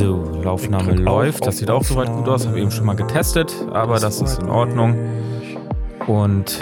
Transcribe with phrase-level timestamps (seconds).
[0.00, 1.46] So, Laufnahme läuft.
[1.46, 2.46] Das sieht auch soweit gut aus.
[2.46, 4.96] Habe eben schon mal getestet, aber das ist in Ordnung.
[6.06, 6.58] Und.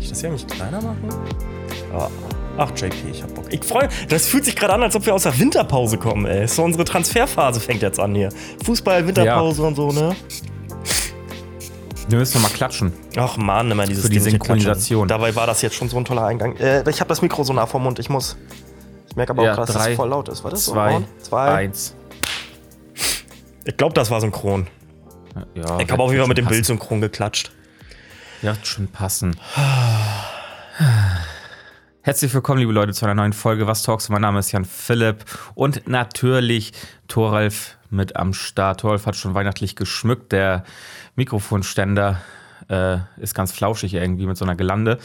[0.00, 1.08] ich das hier nicht kleiner machen?
[1.92, 2.08] Ja.
[2.58, 3.44] Ach, JP, ich hab Bock.
[3.50, 6.48] Ich freue Das fühlt sich gerade an, als ob wir aus der Winterpause kommen, ey.
[6.48, 8.30] So unsere Transferphase fängt jetzt an hier.
[8.64, 9.68] Fußball, Winterpause ja.
[9.68, 10.16] und so, ne?
[12.10, 12.92] Wir müssen noch mal klatschen.
[13.16, 15.06] Ach man, immer dieses Für die Synchronisation.
[15.06, 16.56] Dabei war das jetzt schon so ein toller Eingang.
[16.56, 18.36] Äh, ich habe das Mikro so nah vom Mund, ich muss.
[19.08, 20.42] Ich merke aber auch ja, gerade, dass es voll laut ist.
[20.42, 21.04] War das zwei, so?
[21.22, 21.94] Zwei, eins.
[23.64, 24.66] Ich glaube, das war synchron.
[25.54, 26.54] Ja, ich habe auf jeden Fall mit dem passen.
[26.54, 27.52] Bild synchron geklatscht.
[28.42, 29.36] Ja, schon passen.
[32.02, 34.08] Herzlich willkommen, liebe Leute, zu einer neuen Folge Was Talks.
[34.08, 35.24] Mein Name ist Jan Philipp
[35.54, 36.72] und natürlich
[37.06, 38.80] Thoralf mit am Start.
[38.80, 40.32] Thoralf hat schon weihnachtlich geschmückt.
[40.32, 40.64] Der
[41.16, 42.20] Mikrofonständer
[42.68, 44.98] äh, ist ganz flauschig irgendwie mit so einer Gelande.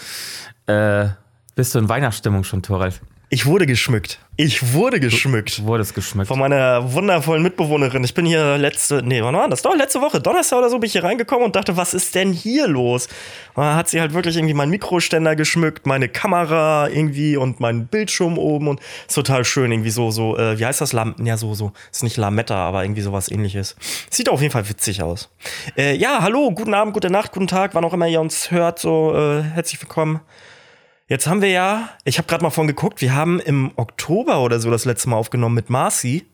[0.67, 1.07] Äh,
[1.55, 3.01] bist du in Weihnachtsstimmung schon, Thoralf?
[3.29, 4.19] Ich wurde geschmückt.
[4.37, 5.59] Ich wurde geschmückt.
[5.59, 6.27] Du wurdest geschmückt.
[6.27, 8.03] Von meiner wundervollen Mitbewohnerin.
[8.03, 9.61] Ich bin hier letzte, nee, wann war das?
[9.61, 12.33] Doch, letzte Woche, Donnerstag oder so, bin ich hier reingekommen und dachte, was ist denn
[12.33, 13.07] hier los?
[13.53, 17.87] Und dann hat sie halt wirklich irgendwie meinen Mikroständer geschmückt, meine Kamera irgendwie und meinen
[17.87, 19.71] Bildschirm oben und ist total schön.
[19.71, 20.91] Irgendwie so, so, äh, wie heißt das?
[20.91, 21.71] Lam ja, so, so.
[21.89, 23.77] Ist nicht Lametta, aber irgendwie sowas ähnliches.
[24.09, 25.29] Sieht auf jeden Fall witzig aus.
[25.77, 28.79] Äh, ja, hallo, guten Abend, gute Nacht, guten Tag, wann auch immer ihr uns hört.
[28.79, 30.19] So, äh, herzlich willkommen
[31.07, 34.59] Jetzt haben wir ja, ich habe gerade mal von geguckt, wir haben im Oktober oder
[34.59, 36.25] so das letzte Mal aufgenommen mit Marcy.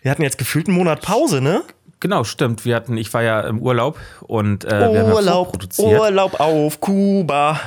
[0.00, 1.62] Wir hatten jetzt gefühlt einen Monat Pause, ne?
[2.00, 2.64] Genau, stimmt.
[2.64, 6.00] Wir hatten, ich war ja im Urlaub und äh, Urlaub, produziert.
[6.00, 7.60] Urlaub auf Kuba.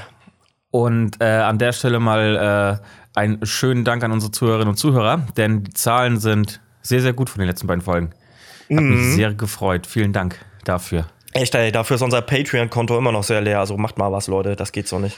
[0.71, 5.25] Und äh, an der Stelle mal äh, einen schönen Dank an unsere Zuhörerinnen und Zuhörer,
[5.37, 8.09] denn die Zahlen sind sehr, sehr gut von den letzten beiden Folgen.
[8.69, 8.95] Hat mhm.
[8.95, 9.87] mich sehr gefreut.
[9.87, 11.05] Vielen Dank dafür.
[11.31, 13.59] Echt, ey, dafür ist unser Patreon-Konto immer noch sehr leer.
[13.59, 14.55] Also macht mal was, Leute.
[14.55, 15.17] Das geht so nicht.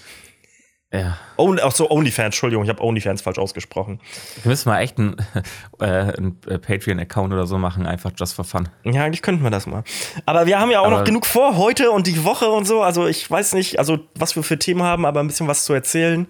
[0.94, 1.18] Ja.
[1.36, 4.00] Only, ach so, OnlyFans, Entschuldigung, ich habe OnlyFans falsch ausgesprochen.
[4.42, 5.18] Wir müssen mal echt einen,
[5.80, 8.70] äh, einen Patreon-Account oder so machen, einfach just for fun.
[8.86, 9.84] Ja, eigentlich könnten wir das mal.
[10.26, 12.84] Aber wir haben ja auch aber noch genug vor heute und die Woche und so.
[12.84, 15.74] Also ich weiß nicht, also was wir für Themen haben, aber ein bisschen was zu
[15.74, 16.26] erzählen.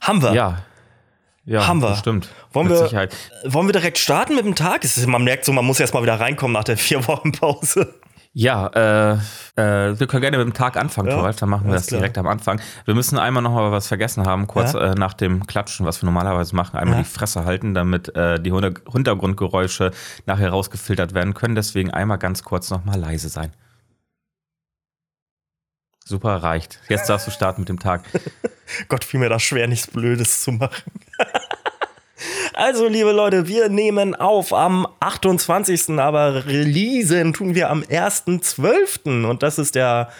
[0.00, 0.32] Haben wir.
[0.32, 0.58] Ja.
[1.44, 1.96] Ja, haben wir.
[1.96, 2.28] Stimmt.
[2.52, 3.16] Wollen wir, Sicherheit.
[3.44, 4.82] wollen wir direkt starten mit dem Tag?
[5.06, 7.92] Man merkt so, man muss erst mal wieder reinkommen nach der vier Wochen Pause.
[8.34, 9.12] Ja, äh,
[9.56, 12.00] äh, wir können gerne mit dem Tag anfangen, ja, Toralf, dann machen wir das klar.
[12.00, 12.62] direkt am Anfang.
[12.86, 14.92] Wir müssen einmal noch mal was vergessen haben, kurz ja?
[14.92, 17.02] äh, nach dem Klatschen, was wir normalerweise machen, einmal ja.
[17.02, 19.90] die Fresse halten, damit äh, die Hintergrundgeräusche
[20.24, 21.54] nachher rausgefiltert werden können.
[21.54, 23.52] Deswegen einmal ganz kurz noch mal leise sein.
[26.04, 26.80] Super, reicht.
[26.88, 28.04] Jetzt darfst du starten mit dem Tag.
[28.88, 30.90] Gott, fiel mir das schwer, nichts Blödes zu machen.
[32.54, 35.98] Also, liebe Leute, wir nehmen auf am 28.
[35.98, 39.24] Aber releasen tun wir am 1.12.
[39.24, 40.10] Und das ist der.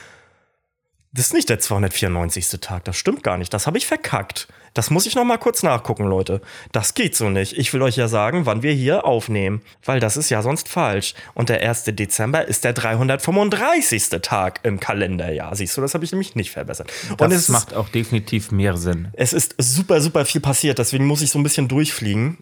[1.14, 2.48] Das ist nicht der 294.
[2.60, 3.52] Tag, das stimmt gar nicht.
[3.52, 4.48] Das habe ich verkackt.
[4.74, 6.40] Das muss ich noch mal kurz nachgucken, Leute.
[6.72, 7.58] Das geht so nicht.
[7.58, 11.14] Ich will euch ja sagen, wann wir hier aufnehmen, weil das ist ja sonst falsch.
[11.34, 11.84] Und der 1.
[11.84, 14.08] Dezember ist der 335.
[14.22, 15.54] Tag im Kalenderjahr.
[15.54, 16.92] Siehst du, das habe ich nämlich nicht verbessert.
[17.10, 19.08] Und das macht auch definitiv mehr Sinn.
[19.12, 22.38] Es ist super, super viel passiert, deswegen muss ich so ein bisschen durchfliegen.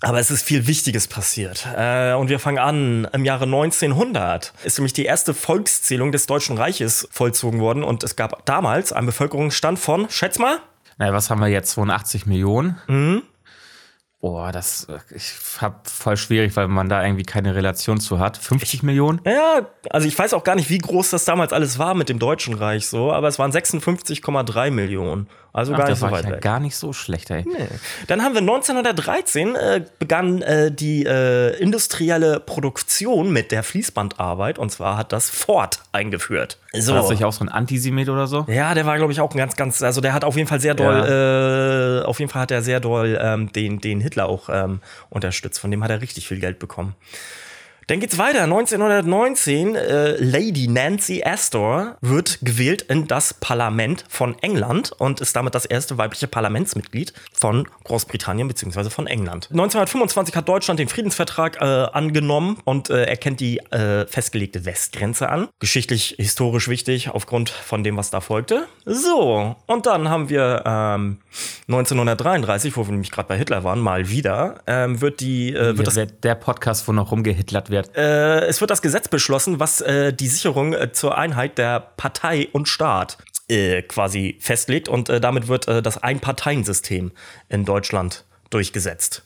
[0.00, 1.66] Aber es ist viel Wichtiges passiert.
[1.76, 3.08] Äh, und wir fangen an.
[3.14, 7.82] Im Jahre 1900 ist nämlich die erste Volkszählung des Deutschen Reiches vollzogen worden.
[7.82, 10.58] Und es gab damals einen Bevölkerungsstand von, schätz mal,
[10.98, 11.70] naja, was haben wir jetzt?
[11.70, 12.78] 82 Millionen?
[12.86, 13.22] Mhm.
[14.20, 18.38] Boah, das ich hab voll schwierig, weil man da irgendwie keine Relation zu hat.
[18.38, 19.20] 50 Millionen?
[19.26, 22.18] Ja, also ich weiß auch gar nicht, wie groß das damals alles war mit dem
[22.18, 25.28] Deutschen Reich so, aber es waren 56,3 Millionen.
[25.54, 26.40] Also Ach, gar nicht so weit weg.
[26.40, 27.44] Gar nicht so schlecht, ey.
[27.46, 27.68] Nee.
[28.08, 34.70] Dann haben wir 1913 äh, begann äh, die äh, industrielle Produktion mit der Fließbandarbeit und
[34.70, 36.58] zwar hat das Ford eingeführt.
[36.72, 36.92] So.
[36.92, 38.44] War das nicht auch so ein Antisemit oder so?
[38.48, 40.60] Ja, der war glaube ich auch ein ganz ganz also der hat auf jeden Fall
[40.60, 42.00] sehr doll ja.
[42.00, 45.60] Äh, auf jeden Fall hat er sehr doll ähm, den den Hitler auch ähm, unterstützt.
[45.60, 46.96] Von dem hat er richtig viel Geld bekommen.
[47.86, 48.44] Dann geht's weiter.
[48.44, 55.54] 1919, äh, Lady Nancy Astor wird gewählt in das Parlament von England und ist damit
[55.54, 58.88] das erste weibliche Parlamentsmitglied von Großbritannien bzw.
[58.88, 59.48] von England.
[59.50, 65.48] 1925 hat Deutschland den Friedensvertrag äh, angenommen und äh, erkennt die äh, festgelegte Westgrenze an.
[65.58, 68.66] Geschichtlich, historisch wichtig aufgrund von dem, was da folgte.
[68.86, 71.18] So, und dann haben wir ähm,
[71.68, 75.86] 1933, wo wir nämlich gerade bei Hitler waren, mal wieder, ähm, wird die äh, wird
[75.86, 77.96] das der Podcast, wo noch rumgehitlert wird wird?
[77.96, 82.48] Äh, es wird das Gesetz beschlossen, was äh, die Sicherung äh, zur Einheit der Partei
[82.52, 83.18] und Staat
[83.48, 84.88] äh, quasi festlegt.
[84.88, 87.12] Und äh, damit wird äh, das Einparteiensystem
[87.48, 89.22] in Deutschland durchgesetzt.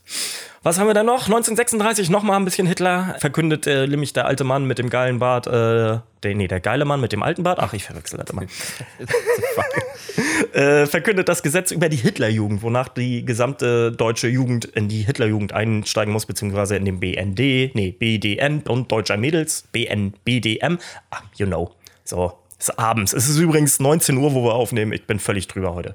[0.63, 1.27] Was haben wir da noch?
[1.27, 5.21] 1936 noch mal ein bisschen Hitler verkündet äh, nämlich der alte Mann mit dem geilen
[5.21, 7.61] Bart, äh, der, nee, der geile Mann mit dem alten Bart.
[7.61, 8.43] Ach, ich verwechsel das immer.
[10.53, 15.53] äh, verkündet das Gesetz über die Hitlerjugend, wonach die gesamte deutsche Jugend in die Hitlerjugend
[15.53, 20.79] einsteigen muss, beziehungsweise in den BND, nee, BDN und Deutscher Mädels, BN, BDM.
[21.11, 21.71] Ah, you know.
[22.05, 23.13] So, es ist abends.
[23.13, 24.93] Es ist übrigens 19 Uhr, wo wir aufnehmen.
[24.93, 25.95] Ich bin völlig drüber heute.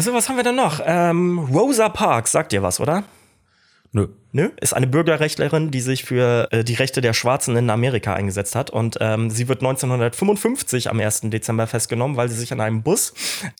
[0.00, 0.80] So, was haben wir denn noch?
[0.84, 3.04] Ähm, Rosa Parks, sagt dir was, oder?
[3.92, 4.08] Nö.
[4.32, 8.54] Nö, ist eine Bürgerrechtlerin, die sich für äh, die Rechte der Schwarzen in Amerika eingesetzt
[8.54, 8.70] hat.
[8.70, 11.22] Und ähm, sie wird 1955 am 1.
[11.24, 13.12] Dezember festgenommen, weil sie sich an einem Bus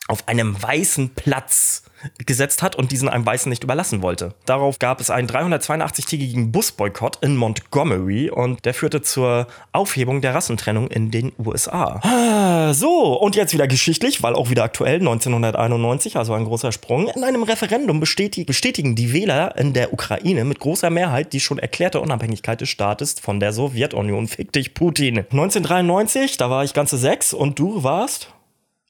[0.07, 1.83] auf einem weißen Platz
[2.25, 4.33] gesetzt hat und diesen einem Weißen nicht überlassen wollte.
[4.45, 10.87] Darauf gab es einen 382-tägigen Busboykott in Montgomery und der führte zur Aufhebung der Rassentrennung
[10.87, 11.99] in den USA.
[12.03, 17.07] Ah, so, und jetzt wieder geschichtlich, weil auch wieder aktuell, 1991, also ein großer Sprung.
[17.09, 21.99] In einem Referendum bestätigen die Wähler in der Ukraine mit großer Mehrheit die schon erklärte
[21.99, 24.29] Unabhängigkeit des Staates von der Sowjetunion.
[24.29, 25.17] Fick dich, Putin.
[25.17, 28.33] 1993, da war ich ganze sechs und du warst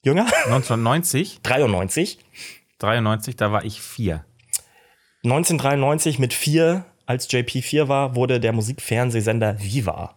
[0.03, 0.27] jünger?
[0.45, 1.39] 1990?
[1.41, 2.19] 93.
[2.77, 4.23] 93, da war ich vier.
[5.23, 10.15] 1993 mit vier, als JP 4 war, wurde der Musikfernsehsender Viva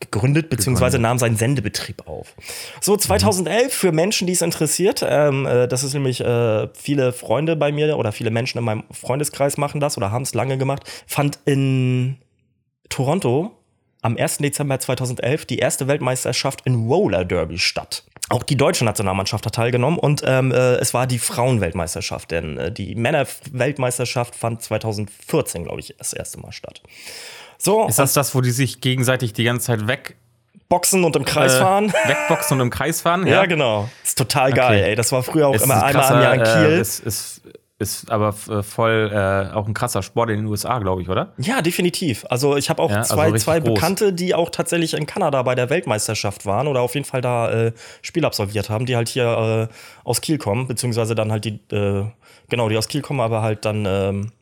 [0.00, 2.34] gegründet, beziehungsweise nahm seinen Sendebetrieb auf.
[2.80, 7.56] So, 2011 für Menschen, die es interessiert, ähm, äh, das ist nämlich äh, viele Freunde
[7.56, 10.84] bei mir oder viele Menschen in meinem Freundeskreis machen das oder haben es lange gemacht,
[11.06, 12.18] fand in
[12.88, 13.50] Toronto
[14.02, 14.38] am 1.
[14.38, 18.04] Dezember 2011 die erste Weltmeisterschaft in Roller Derby statt.
[18.30, 22.70] Auch die deutsche Nationalmannschaft hat teilgenommen und ähm, äh, es war die Frauenweltmeisterschaft, denn äh,
[22.70, 26.82] die Männerweltmeisterschaft fand 2014, glaube ich, das erste Mal statt.
[27.58, 30.16] So, ist das das, wo die sich gegenseitig die ganze Zeit weg
[30.68, 31.92] Boxen und im Kreis äh, fahren.
[32.06, 33.36] Wegboxen und im Kreis fahren, ja.
[33.36, 33.88] Ja, genau.
[34.04, 34.94] Ist total geil, ey.
[34.94, 36.78] Das war früher auch ist immer einmal im Jahr in Kiel.
[36.78, 37.42] Äh, ist, ist,
[37.78, 41.32] ist aber äh, voll äh, auch ein krasser Sport in den USA, glaube ich, oder?
[41.38, 42.26] Ja, definitiv.
[42.28, 45.54] Also ich habe auch ja, zwei, also zwei Bekannte, die auch tatsächlich in Kanada bei
[45.54, 47.72] der Weltmeisterschaft waren oder auf jeden Fall da äh,
[48.02, 49.74] Spiel absolviert haben, die halt hier äh,
[50.04, 52.04] aus Kiel kommen, beziehungsweise dann halt die, äh,
[52.50, 54.32] genau, die aus Kiel kommen, aber halt dann ähm,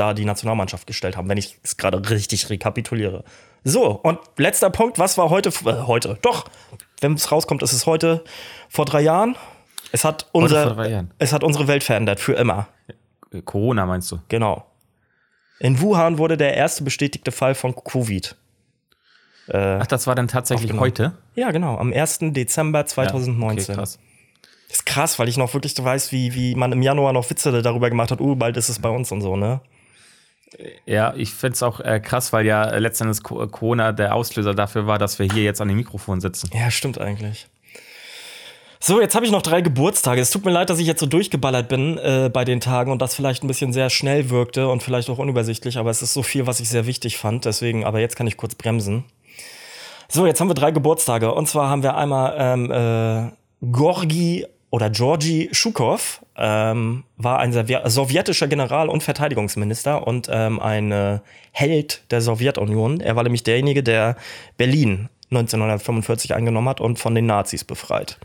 [0.00, 3.22] da die Nationalmannschaft gestellt haben, wenn ich es gerade richtig rekapituliere.
[3.62, 6.46] So, und letzter Punkt, was war heute, äh, heute, doch,
[7.00, 8.24] wenn es rauskommt, ist es heute
[8.68, 9.36] vor drei Jahren
[9.92, 12.68] es hat, unser, es hat unsere Welt verändert, für immer.
[13.44, 14.20] Corona meinst du?
[14.28, 14.64] Genau.
[15.58, 18.36] In Wuhan wurde der erste bestätigte Fall von Covid.
[19.48, 21.12] Äh, Ach, das war dann tatsächlich heute?
[21.34, 21.76] Ja, genau.
[21.76, 22.18] Am 1.
[22.32, 23.58] Dezember 2019.
[23.58, 23.98] Ja, okay, krass.
[24.68, 27.28] Das ist krass, weil ich noch wirklich so weiß, wie, wie man im Januar noch
[27.28, 29.60] Witze darüber gemacht hat, oh, bald ist es bei uns und so, ne?
[30.84, 34.98] Ja, ich finde es auch äh, krass, weil ja letztendlich Corona der Auslöser dafür war,
[34.98, 36.50] dass wir hier jetzt an dem Mikrofon sitzen.
[36.52, 37.46] Ja, stimmt eigentlich.
[38.82, 40.22] So, jetzt habe ich noch drei Geburtstage.
[40.22, 43.02] Es tut mir leid, dass ich jetzt so durchgeballert bin äh, bei den Tagen und
[43.02, 46.22] das vielleicht ein bisschen sehr schnell wirkte und vielleicht auch unübersichtlich, aber es ist so
[46.22, 47.44] viel, was ich sehr wichtig fand.
[47.44, 49.04] Deswegen, aber jetzt kann ich kurz bremsen.
[50.08, 51.32] So, jetzt haben wir drei Geburtstage.
[51.34, 58.46] Und zwar haben wir einmal ähm, äh, Gorgi oder Georgi Schukow, ähm, war ein sowjetischer
[58.46, 61.18] General und Verteidigungsminister und ähm, ein äh,
[61.52, 63.00] Held der Sowjetunion.
[63.00, 64.16] Er war nämlich derjenige, der
[64.56, 68.18] Berlin 1945 eingenommen hat und von den Nazis befreit.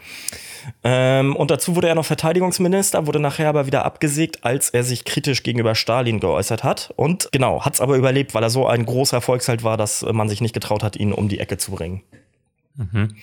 [0.84, 5.06] Ähm, und dazu wurde er noch Verteidigungsminister, wurde nachher aber wieder abgesägt, als er sich
[5.06, 6.92] kritisch gegenüber Stalin geäußert hat.
[6.96, 10.30] Und genau, hat es aber überlebt, weil er so ein großer Volksheld war, dass man
[10.30, 12.02] sich nicht getraut hat, ihn um die Ecke zu bringen.
[12.78, 13.16] Mhm.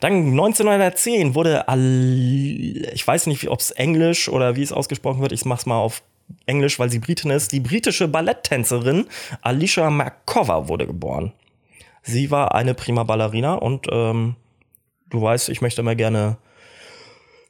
[0.00, 1.64] Dann 1910 wurde,
[2.94, 6.02] ich weiß nicht, ob es Englisch oder wie es ausgesprochen wird, ich mach's mal auf
[6.46, 9.06] Englisch, weil sie Britin ist, die britische Balletttänzerin
[9.42, 11.32] Alicia Markova wurde geboren.
[12.02, 14.36] Sie war eine prima Ballerina und ähm,
[15.10, 16.36] du weißt, ich möchte immer gerne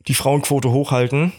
[0.08, 1.32] die Frauenquote hochhalten.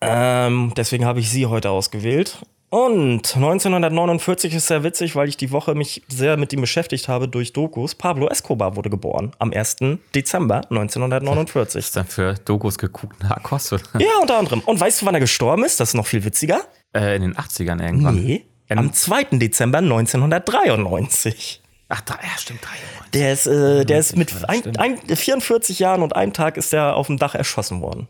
[0.00, 2.38] Ähm, deswegen habe ich sie heute ausgewählt.
[2.70, 7.26] Und 1949 ist sehr witzig, weil ich die Woche mich sehr mit ihm beschäftigt habe
[7.26, 7.96] durch Dokus.
[7.96, 9.78] Pablo Escobar wurde geboren am 1.
[10.14, 11.80] Dezember 1949.
[11.80, 13.72] Ist dann für Dokus geguckt Narcos?
[13.72, 13.82] Oder?
[13.98, 14.60] Ja, unter anderem.
[14.60, 15.80] Und weißt du, wann er gestorben ist?
[15.80, 16.60] Das ist noch viel witziger.
[16.94, 18.14] Äh, in den 80ern irgendwann.
[18.14, 19.24] Nee, am 2.
[19.32, 21.60] Dezember 1993.
[21.88, 23.10] Ach, da, ja, stimmt, 93.
[23.14, 26.94] Der ist, äh, der ist mit ein, ein, 44 Jahren und einem Tag ist er
[26.94, 28.06] auf dem Dach erschossen worden.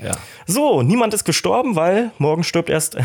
[0.00, 0.12] Ja.
[0.46, 2.96] So, niemand ist gestorben, weil morgen stirbt erst,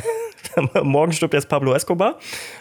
[0.84, 2.17] morgen stirbt erst Pablo Escobar.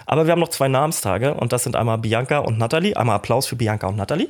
[0.06, 2.96] Aber wir haben noch zwei Namenstage und das sind einmal Bianca und Natalie.
[2.96, 4.28] Einmal Applaus für Bianca und Natalie.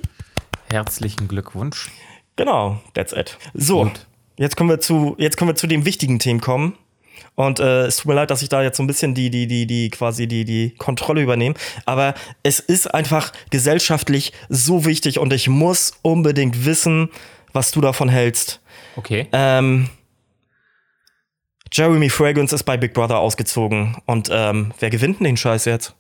[0.71, 1.90] Herzlichen Glückwunsch.
[2.37, 3.37] Genau, that's it.
[3.55, 4.07] So, Gut.
[4.37, 6.75] jetzt kommen wir zu, jetzt können wir zu dem wichtigen Themen kommen.
[7.35, 9.47] Und äh, es tut mir leid, dass ich da jetzt so ein bisschen die, die,
[9.47, 11.55] die, die, quasi die, die Kontrolle übernehme.
[11.85, 17.11] Aber es ist einfach gesellschaftlich so wichtig und ich muss unbedingt wissen,
[17.52, 18.61] was du davon hältst.
[18.97, 19.28] Okay.
[19.33, 19.88] Ähm,
[21.72, 23.96] Jeremy Fragrance ist bei Big Brother ausgezogen.
[24.06, 25.94] Und ähm, wer gewinnt denn den Scheiß jetzt?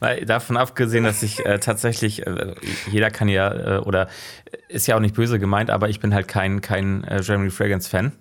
[0.26, 2.54] Davon abgesehen, dass ich äh, tatsächlich, äh,
[2.90, 4.08] jeder kann ja, äh, oder
[4.68, 8.12] ist ja auch nicht böse gemeint, aber ich bin halt kein, kein äh, Jeremy Fragrance-Fan.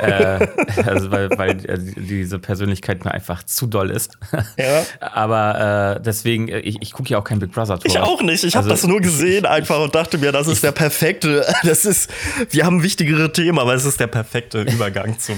[0.00, 0.46] Äh,
[0.86, 4.18] also weil, weil äh, diese Persönlichkeit mir einfach zu doll ist.
[4.56, 4.84] Ja.
[5.00, 7.86] Aber äh, deswegen, äh, ich, ich gucke ja auch kein Big Brother Tour.
[7.86, 8.44] Ich auch nicht.
[8.44, 11.46] Ich habe also, das nur gesehen einfach und dachte mir, das ist der perfekte.
[11.64, 12.10] Das ist,
[12.50, 15.36] wir haben wichtigere Themen, aber es ist der perfekte Übergang zum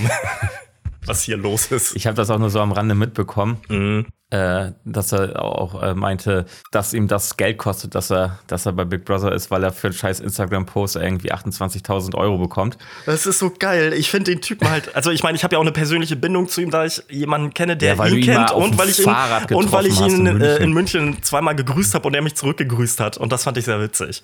[1.07, 1.97] was hier los ist.
[1.97, 4.07] Ich habe das auch nur so am Rande mitbekommen, mhm.
[4.31, 8.73] äh, dass er auch äh, meinte, dass ihm das Geld kostet, dass er, dass er
[8.73, 12.77] bei Big Brother ist, weil er für einen scheiß Instagram-Post irgendwie 28.000 Euro bekommt.
[13.07, 13.93] Das ist so geil.
[13.95, 16.49] Ich finde den Typen halt, also ich meine, ich habe ja auch eine persönliche Bindung
[16.49, 19.87] zu ihm, da ich jemanden kenne, der ja, ihn kennt und weil, ihn, und weil
[19.87, 20.43] ich ihn, in München.
[20.43, 23.17] Äh, in München zweimal gegrüßt habe und er mich zurückgegrüßt hat.
[23.17, 24.23] Und das fand ich sehr witzig.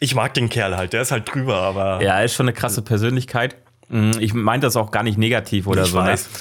[0.00, 2.02] Ich mag den Kerl halt, der ist halt drüber, aber.
[2.02, 3.56] Ja, er ist schon eine krasse Persönlichkeit.
[3.90, 6.00] Mm, ich meine das auch gar nicht negativ oder ich so.
[6.00, 6.06] Ne?
[6.08, 6.24] Weiß.
[6.24, 6.38] Ne?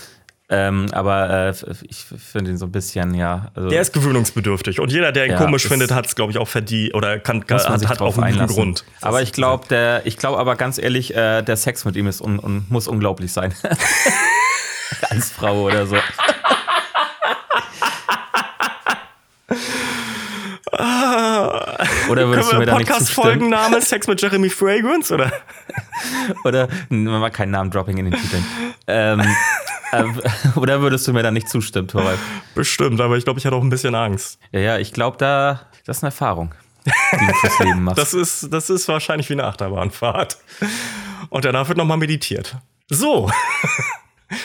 [0.52, 1.54] Ähm, aber äh,
[1.88, 3.52] ich finde ihn so ein bisschen, ja.
[3.54, 4.80] Also der ist gewöhnungsbedürftig.
[4.80, 7.44] Und jeder, der ihn ja, komisch findet, hat es, glaube ich, auch verdient oder kann,
[7.48, 8.84] hat, hat auch einen guten Grund.
[9.02, 12.20] Aber ich glaube, der, ich glaube aber ganz ehrlich, äh, der Sex mit ihm ist
[12.20, 13.54] un, un, muss unglaublich sein.
[15.10, 15.98] Als Frau oder so.
[20.72, 25.32] Oder würdest Können du mir da nicht Podcast-Folgenname Sex mit Jeremy Fragrance, oder?
[26.44, 28.46] oder, man mag keinen Namen-Dropping in den Titeln.
[28.88, 29.22] Ähm,
[29.92, 30.04] äh,
[30.56, 32.20] oder würdest du mir da nicht zustimmen, Torwald?
[32.56, 34.40] Bestimmt, aber ich glaube, ich hatte auch ein bisschen Angst.
[34.52, 36.54] Ja, ja, ich glaube, da, das ist eine Erfahrung,
[36.86, 37.98] die du fürs Leben machst.
[38.00, 40.38] Das ist, das ist wahrscheinlich wie eine Achterbahnfahrt.
[41.30, 42.58] Und danach wird nochmal meditiert.
[42.90, 43.30] So.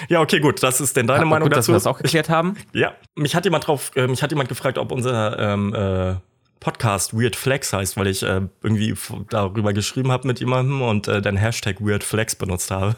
[0.09, 0.63] Ja, okay, gut.
[0.63, 1.73] Das ist denn deine Ach, Meinung gut, dazu?
[1.73, 2.57] Dass wir das auch geklärt haben.
[2.73, 6.15] Ja, mich hat jemand drauf, äh, mich hat jemand gefragt, ob unser ähm, äh,
[6.61, 8.95] Podcast Weird Flex heißt, weil ich äh, irgendwie
[9.29, 12.97] darüber geschrieben habe mit jemandem und äh, den Hashtag Weird Flex benutzt habe.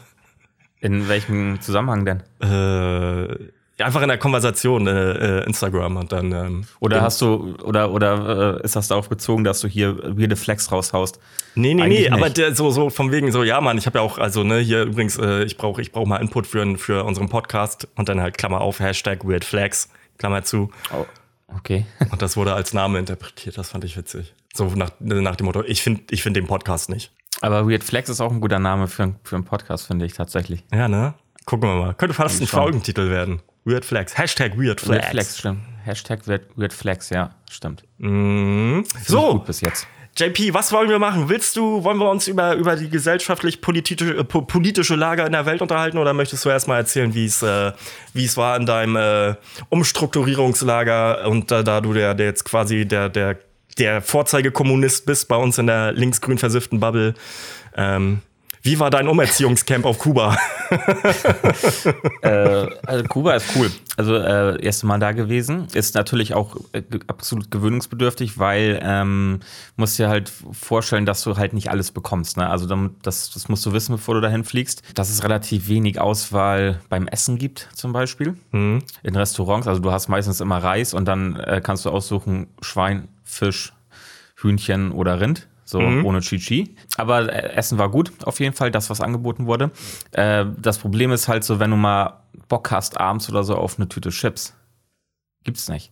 [0.79, 2.23] In welchem Zusammenhang denn?
[2.39, 6.31] Äh, einfach in der Konversation äh, äh, Instagram und dann.
[6.31, 10.35] Ähm, oder hast du oder oder äh, ist das darauf bezogen, dass du hier weirde
[10.35, 11.19] Flex raushaust?
[11.55, 12.13] Nee, nee, Eigentlich nee, nicht.
[12.13, 14.59] aber der, so so vom wegen so ja, Mann, ich habe ja auch also ne
[14.59, 18.21] hier übrigens äh, ich brauche ich brauche mal Input für für unseren Podcast und dann
[18.21, 20.71] halt Klammer auf Hashtag Weird Flex Klammer zu.
[20.93, 21.05] Oh.
[21.55, 21.85] Okay.
[22.11, 24.33] Und das wurde als Name interpretiert, das fand ich witzig.
[24.53, 27.13] So nach, nach dem Motto, ich finde ich find den Podcast nicht.
[27.41, 30.63] Aber Weird Flex ist auch ein guter Name für, für einen Podcast, finde ich tatsächlich.
[30.73, 31.13] Ja, ne?
[31.45, 31.93] Gucken wir mal.
[31.93, 33.41] Könnte fast ein Folgentitel werden.
[33.67, 34.17] Weird Flex.
[34.17, 35.03] Hashtag Weird Flex.
[35.03, 35.59] Weird Flex, stimmt.
[35.83, 37.83] Hashtag Weird, Weird Flex, ja, stimmt.
[37.97, 38.83] Mm.
[39.05, 39.33] So.
[39.33, 39.87] Gut bis jetzt.
[40.15, 41.27] JP, was wollen wir machen?
[41.27, 45.61] Willst du, wollen wir uns über, über die gesellschaftlich-politische äh, politische Lage in der Welt
[45.61, 47.73] unterhalten oder möchtest du erstmal erzählen, wie es äh,
[48.13, 49.35] wie es war in deinem äh,
[49.69, 53.37] Umstrukturierungslager und äh, da du der, der jetzt quasi der, der,
[53.77, 57.13] der Vorzeigekommunist bist bei uns in der linksgrün versifften Bubble?
[57.75, 58.21] Ähm,
[58.61, 60.37] wie war dein Umerziehungscamp auf Kuba?
[62.21, 63.71] äh, also Kuba ist cool.
[63.95, 65.67] Also äh, erste Mal da gewesen.
[65.73, 69.39] Ist natürlich auch äh, absolut gewöhnungsbedürftig, weil ähm,
[69.75, 72.37] musst dir halt vorstellen, dass du halt nicht alles bekommst.
[72.37, 72.49] Ne?
[72.49, 72.67] Also
[73.01, 74.83] das, das musst du wissen, bevor du dahin fliegst.
[74.95, 78.35] Dass es relativ wenig Auswahl beim Essen gibt, zum Beispiel.
[78.51, 78.83] Mhm.
[79.03, 79.67] In Restaurants.
[79.67, 83.73] Also du hast meistens immer Reis und dann äh, kannst du aussuchen Schwein, Fisch,
[84.35, 86.05] Hühnchen oder Rind so mhm.
[86.05, 86.75] ohne Chichi.
[86.95, 89.71] Aber äh, Essen war gut, auf jeden Fall, das, was angeboten wurde.
[90.11, 93.77] Äh, das Problem ist halt so, wenn du mal Bock hast, abends oder so auf
[93.77, 94.55] eine Tüte Chips.
[95.43, 95.91] Gibt's nicht.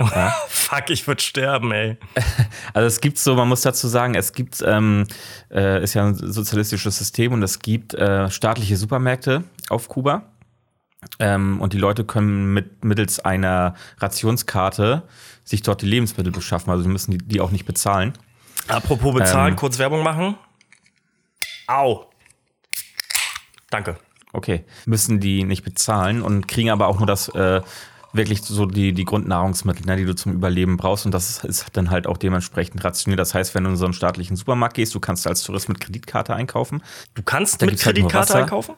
[0.00, 0.34] Ja?
[0.48, 1.98] Fuck, ich würde sterben, ey.
[2.72, 5.06] Also es gibt so, man muss dazu sagen, es gibt, ähm,
[5.50, 10.30] äh, ist ja ein sozialistisches System und es gibt äh, staatliche Supermärkte auf Kuba.
[11.18, 15.02] Ähm, und die Leute können mit, mittels einer Rationskarte
[15.44, 16.70] sich dort die Lebensmittel beschaffen.
[16.70, 18.14] Also die müssen die, die auch nicht bezahlen.
[18.68, 20.36] Apropos bezahlen, ähm, kurz Werbung machen.
[21.66, 22.06] Au.
[23.70, 23.96] Danke.
[24.32, 24.64] Okay.
[24.86, 27.62] Müssen die nicht bezahlen und kriegen aber auch nur das äh,
[28.12, 31.06] wirklich so die, die Grundnahrungsmittel, ne, die du zum Überleben brauchst.
[31.06, 33.20] Und das ist dann halt auch dementsprechend rationiert.
[33.20, 35.80] Das heißt, wenn du in so einen staatlichen Supermarkt gehst, du kannst als Tourist mit
[35.80, 36.82] Kreditkarte einkaufen.
[37.14, 38.74] Du kannst da mit halt Kreditkarte halt einkaufen?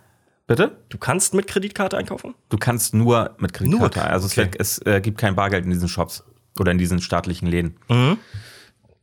[0.47, 0.77] Bitte?
[0.89, 2.35] Du kannst mit Kreditkarte einkaufen?
[2.49, 3.99] Du kannst nur mit Kreditkarte.
[3.99, 4.09] Nur?
[4.09, 4.51] Also okay.
[4.59, 6.25] es, es äh, gibt kein Bargeld in diesen Shops
[6.59, 7.77] oder in diesen staatlichen Läden.
[7.89, 8.19] Mhm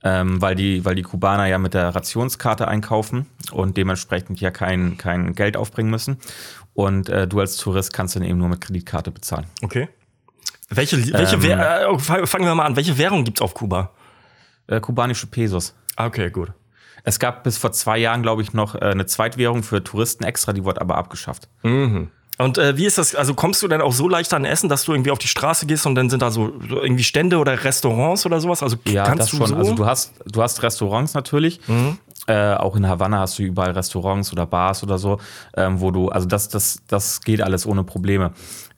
[0.04, 4.98] ähm, weil, die, weil die Kubaner ja mit der Rationskarte einkaufen und dementsprechend ja kein,
[4.98, 6.18] kein Geld aufbringen müssen.
[6.74, 9.46] Und äh, du als Tourist kannst dann eben nur mit Kreditkarte bezahlen.
[9.62, 9.90] Okay.
[10.70, 13.92] Welche, welche ähm, äh, oh, fangen wir mal an, welche Währung gibt es auf Kuba?
[14.68, 15.76] Äh, kubanische Pesos.
[15.96, 16.52] Okay, gut.
[17.04, 20.54] Es gab bis vor zwei Jahren, glaube ich, noch äh, eine Zweitwährung für Touristen extra,
[20.54, 21.48] die wurde aber abgeschafft.
[21.64, 22.10] Mhm.
[22.40, 23.14] Und äh, wie ist das?
[23.16, 25.66] Also kommst du denn auch so leicht an Essen, dass du irgendwie auf die Straße
[25.66, 28.64] gehst und dann sind da so, so irgendwie Stände oder Restaurants oder sowas?
[28.64, 29.48] Also ja, kannst das du schon.
[29.48, 29.56] So?
[29.56, 31.60] Also du hast, du hast Restaurants natürlich.
[31.68, 31.98] Mhm.
[32.26, 35.20] Äh, auch in Havanna hast du überall Restaurants oder Bars oder so,
[35.58, 38.32] ähm, wo du, also das, das, das geht alles ohne Probleme.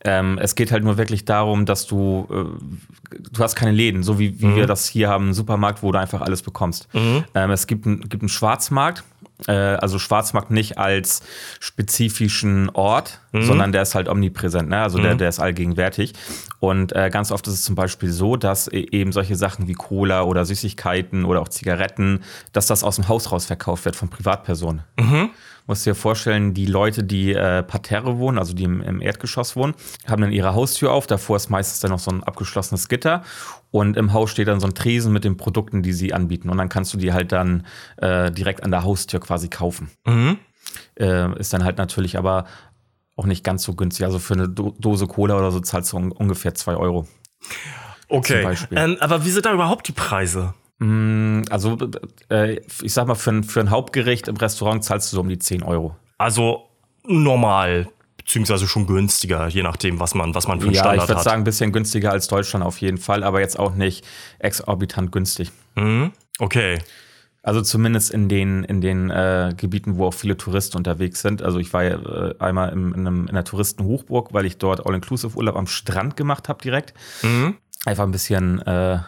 [0.04, 4.18] Ähm, es geht halt nur wirklich darum, dass du, äh, du hast keine Läden, so
[4.18, 4.56] wie, wie mhm.
[4.56, 6.92] wir das hier haben, einen Supermarkt, wo du einfach alles bekommst.
[6.92, 7.24] Mhm.
[7.34, 9.04] Ähm, es gibt, ein, gibt einen Schwarzmarkt,
[9.50, 11.22] also Schwarzmarkt nicht als
[11.60, 13.42] spezifischen Ort, mhm.
[13.42, 14.80] sondern der ist halt omnipräsent, ne?
[14.80, 15.02] also mhm.
[15.02, 16.14] der, der ist allgegenwärtig.
[16.58, 19.74] Und äh, ganz oft ist es zum Beispiel so, dass e-, eben solche Sachen wie
[19.74, 24.08] Cola oder Süßigkeiten oder auch Zigaretten, dass das aus dem Haus raus verkauft wird von
[24.08, 24.82] Privatpersonen.
[24.98, 25.30] Mhm
[25.66, 29.74] musst dir vorstellen, die Leute, die äh, Parterre wohnen, also die im, im, Erdgeschoss wohnen,
[30.06, 31.06] haben dann ihre Haustür auf.
[31.06, 33.24] Davor ist meistens dann noch so ein abgeschlossenes Gitter.
[33.76, 36.48] Und im Haus steht dann so ein Tresen mit den Produkten, die sie anbieten.
[36.48, 37.66] Und dann kannst du die halt dann
[37.98, 39.90] äh, direkt an der Haustür quasi kaufen.
[40.06, 40.38] Mhm.
[40.98, 42.46] Äh, ist dann halt natürlich aber
[43.16, 44.06] auch nicht ganz so günstig.
[44.06, 47.06] Also für eine Do Dose Cola oder so zahlst du un ungefähr zwei Euro.
[48.08, 48.56] Okay.
[48.70, 50.54] Ähm, aber wie sind da überhaupt die Preise?
[50.78, 51.76] Mm, also,
[52.30, 55.28] äh, ich sag mal, für ein, für ein Hauptgericht im Restaurant zahlst du so um
[55.28, 55.96] die 10 Euro.
[56.16, 56.70] Also
[57.04, 57.88] normal,
[58.26, 61.08] beziehungsweise schon günstiger, je nachdem, was man, was man für einen ja, Standard hat.
[61.08, 63.74] Ja, ich würde sagen, ein bisschen günstiger als Deutschland auf jeden Fall, aber jetzt auch
[63.76, 64.04] nicht
[64.40, 65.52] exorbitant günstig.
[65.76, 66.10] Mhm.
[66.40, 66.78] Okay.
[67.44, 71.40] Also zumindest in den, in den äh, Gebieten, wo auch viele Touristen unterwegs sind.
[71.40, 74.84] Also ich war ja äh, einmal im, in, einem, in einer Touristenhochburg, weil ich dort
[74.84, 76.94] All-Inclusive-Urlaub am Strand gemacht habe direkt.
[77.22, 77.54] Mhm.
[77.84, 78.98] Einfach ein bisschen äh,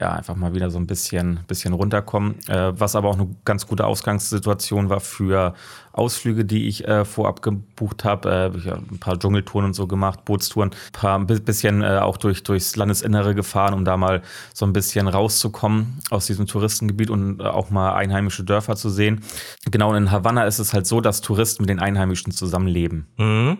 [0.00, 2.36] ja, einfach mal wieder so ein bisschen, bisschen runterkommen.
[2.48, 5.54] Äh, was aber auch eine ganz gute Ausgangssituation war für
[5.92, 8.52] Ausflüge, die ich äh, vorab gebucht habe.
[8.54, 10.70] Äh, ich habe ein paar Dschungeltouren und so gemacht, Bootstouren,
[11.02, 14.22] ein bisschen äh, auch durch, durchs Landesinnere gefahren, um da mal
[14.54, 19.22] so ein bisschen rauszukommen aus diesem Touristengebiet und äh, auch mal einheimische Dörfer zu sehen.
[19.68, 23.08] Genau, in Havanna ist es halt so, dass Touristen mit den Einheimischen zusammenleben.
[23.16, 23.58] Mhm.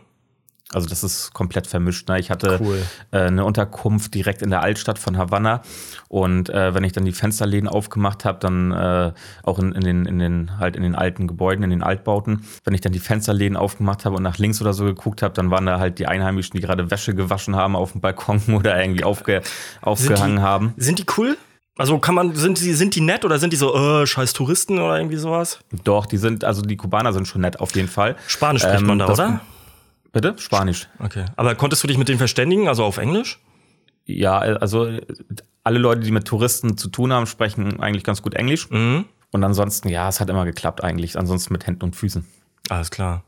[0.72, 2.08] Also das ist komplett vermischt.
[2.08, 2.20] Ne?
[2.20, 2.82] Ich hatte cool.
[3.10, 5.62] äh, eine Unterkunft direkt in der Altstadt von Havanna
[6.08, 9.12] und äh, wenn ich dann die Fensterläden aufgemacht habe, dann äh,
[9.44, 12.74] auch in, in, den, in den halt in den alten Gebäuden, in den Altbauten, wenn
[12.74, 15.64] ich dann die Fensterläden aufgemacht habe und nach links oder so geguckt habe, dann waren
[15.64, 19.40] da halt die Einheimischen, die gerade Wäsche gewaschen haben auf dem Balkon oder irgendwie aufge,
[19.80, 20.74] aufgehangen sind die, haben.
[20.76, 21.38] Sind die cool?
[21.78, 24.78] Also kann man, sind die, sind die nett oder sind die so, äh, scheiß Touristen
[24.78, 25.60] oder irgendwie sowas?
[25.84, 28.16] Doch, die sind, also die Kubaner sind schon nett auf jeden Fall.
[28.26, 29.40] Spanisch spricht ähm, man da, oder?
[30.12, 30.34] Bitte?
[30.38, 30.88] Spanisch.
[30.98, 31.26] Okay.
[31.36, 33.40] Aber konntest du dich mit denen verständigen, also auf Englisch?
[34.06, 34.88] Ja, also
[35.64, 38.70] alle Leute, die mit Touristen zu tun haben, sprechen eigentlich ganz gut Englisch.
[38.70, 39.04] Mhm.
[39.30, 41.18] Und ansonsten, ja, es hat immer geklappt eigentlich.
[41.18, 42.26] Ansonsten mit Händen und Füßen.
[42.70, 43.22] Alles klar.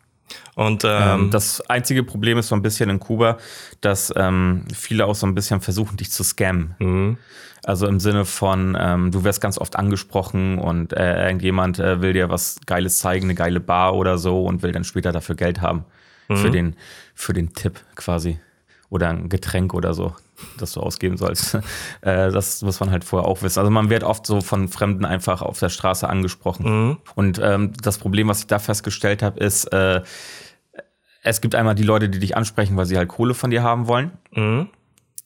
[0.54, 3.36] Und ähm, ähm, das einzige Problem ist so ein bisschen in Kuba,
[3.80, 6.76] dass ähm, viele auch so ein bisschen versuchen, dich zu scammen.
[6.78, 7.18] Mhm.
[7.64, 12.14] Also im Sinne von, ähm, du wirst ganz oft angesprochen und äh, irgendjemand äh, will
[12.14, 15.60] dir was Geiles zeigen, eine geile Bar oder so und will dann später dafür Geld
[15.60, 15.84] haben
[16.30, 16.36] mhm.
[16.36, 16.76] für, den,
[17.14, 18.38] für den Tipp quasi.
[18.88, 20.16] Oder ein Getränk oder so,
[20.58, 21.54] das du ausgeben sollst.
[22.00, 23.60] äh, das muss man halt vorher auch wissen.
[23.60, 26.88] Also man wird oft so von Fremden einfach auf der Straße angesprochen.
[26.88, 26.96] Mhm.
[27.14, 30.02] Und ähm, das Problem, was ich da festgestellt habe, ist, äh,
[31.22, 33.86] es gibt einmal die Leute, die dich ansprechen, weil sie halt Kohle von dir haben
[33.86, 34.12] wollen.
[34.32, 34.68] Mhm.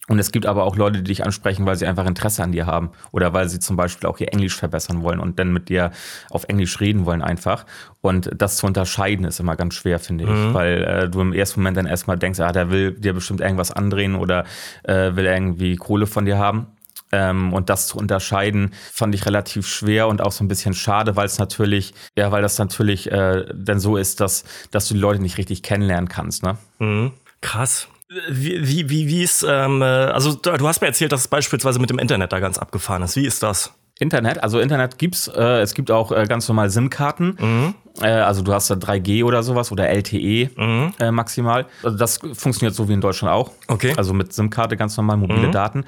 [0.07, 2.67] Und es gibt aber auch Leute, die dich ansprechen, weil sie einfach Interesse an dir
[2.67, 5.93] haben oder weil sie zum Beispiel auch ihr Englisch verbessern wollen und dann mit dir
[6.31, 7.65] auf Englisch reden wollen einfach.
[8.03, 10.49] Und das zu unterscheiden ist immer ganz schwer, finde mhm.
[10.49, 13.41] ich, weil äh, du im ersten Moment dann erstmal denkst, ah, der will dir bestimmt
[13.41, 14.45] irgendwas andrehen oder
[14.83, 16.67] äh, will irgendwie Kohle von dir haben.
[17.13, 21.17] Ähm, und das zu unterscheiden, fand ich relativ schwer und auch so ein bisschen schade,
[21.17, 25.01] weil es natürlich, ja, weil das natürlich äh, dann so ist, dass, dass du die
[25.01, 26.59] Leute nicht richtig kennenlernen kannst, ne?
[26.79, 27.13] Mhm.
[27.41, 27.89] Krass.
[28.29, 31.79] Wie, wie, wie, wie ist, ähm, äh, also du hast mir erzählt, dass es beispielsweise
[31.79, 33.17] mit dem Internet da ganz abgefahren ist.
[33.17, 33.73] Wie ist das?
[34.01, 37.39] Internet, also Internet gibt's, äh, es gibt auch äh, ganz normal SIM-Karten.
[37.41, 37.75] Mhm.
[38.03, 40.93] Äh, also du hast da 3G oder sowas oder LTE mhm.
[40.99, 41.67] äh, maximal.
[41.85, 43.53] Also das funktioniert so wie in Deutschland auch.
[43.69, 43.95] Okay.
[43.97, 45.53] Also mit SIM-Karte ganz normal mobile mhm.
[45.53, 45.85] Daten.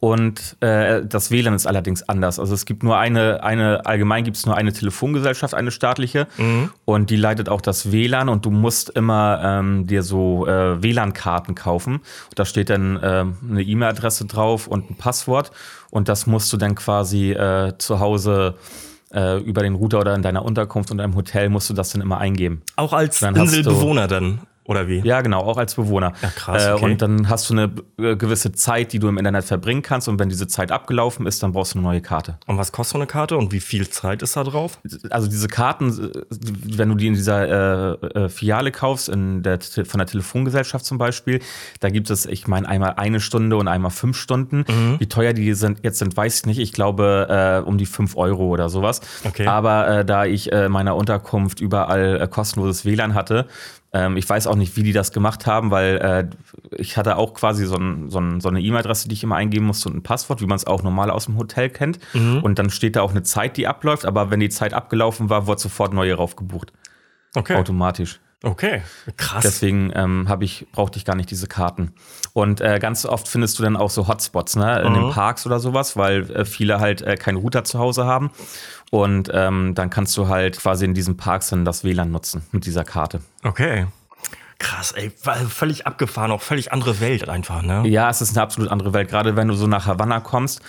[0.00, 2.38] Und äh, das WLAN ist allerdings anders.
[2.38, 6.70] Also es gibt nur eine, eine allgemein gibt es nur eine Telefongesellschaft, eine staatliche, mhm.
[6.86, 11.54] und die leitet auch das WLAN und du musst immer ähm, dir so äh, WLAN-Karten
[11.54, 11.96] kaufen.
[11.96, 15.50] Und da steht dann äh, eine E-Mail-Adresse drauf und ein Passwort
[15.90, 18.54] und das musst du dann quasi äh, zu Hause
[19.12, 22.00] äh, über den Router oder in deiner Unterkunft und deinem Hotel musst du das dann
[22.00, 22.62] immer eingeben.
[22.76, 24.40] Auch als Inselbewohner dann?
[24.70, 25.00] Oder wie?
[25.00, 26.12] Ja, genau, auch als Bewohner.
[26.22, 26.64] Ja, krass.
[26.64, 26.84] Äh, okay.
[26.84, 30.08] und dann hast du eine äh, gewisse Zeit, die du im Internet verbringen kannst.
[30.08, 32.38] Und wenn diese Zeit abgelaufen ist, dann brauchst du eine neue Karte.
[32.46, 34.78] Und was kostet so eine Karte und wie viel Zeit ist da drauf?
[35.10, 39.98] Also diese Karten, äh, wenn du die in dieser äh, Filiale kaufst, in der, von
[39.98, 41.40] der Telefongesellschaft zum Beispiel,
[41.80, 44.58] da gibt es, ich meine, einmal eine Stunde und einmal fünf Stunden.
[44.68, 45.00] Mhm.
[45.00, 46.60] Wie teuer die sind, jetzt sind, weiß ich nicht.
[46.60, 49.00] Ich glaube, äh, um die fünf Euro oder sowas.
[49.24, 49.48] Okay.
[49.48, 53.48] Aber äh, da ich äh, meiner Unterkunft überall kostenloses WLAN hatte,
[53.92, 57.34] Ähm, ich weiß auch nicht, wie die das gemacht haben, weil äh, ich hatte auch
[57.34, 60.02] quasi so, ein, so, ein, so eine E-Mail-Adresse, die ich immer eingeben musste und ein
[60.02, 61.98] Passwort, wie man es auch normal aus dem Hotel kennt.
[62.14, 62.42] Mhm.
[62.42, 65.46] Und dann steht da auch eine Zeit, die abläuft, aber wenn die Zeit abgelaufen war,
[65.46, 66.72] wurde sofort neue raufgebucht.
[67.34, 67.56] Okay.
[67.56, 68.20] Automatisch.
[68.42, 68.82] Okay,
[69.18, 69.42] krass.
[69.42, 71.92] Deswegen ähm, habe ich brauchte ich gar nicht diese Karten.
[72.32, 74.94] Und äh, ganz oft findest du dann auch so Hotspots, ne, in mhm.
[74.94, 78.30] den Parks oder sowas, weil äh, viele halt äh, keinen Router zu Hause haben.
[78.90, 82.64] Und ähm, dann kannst du halt quasi in diesen Parks dann das WLAN nutzen mit
[82.64, 83.20] dieser Karte.
[83.42, 83.86] Okay.
[84.58, 85.10] Krass, ey,
[85.48, 87.82] völlig abgefahren, auch völlig andere Welt einfach, ne?
[87.86, 89.08] Ja, es ist eine absolut andere Welt.
[89.08, 90.60] Gerade wenn du so nach Havanna kommst,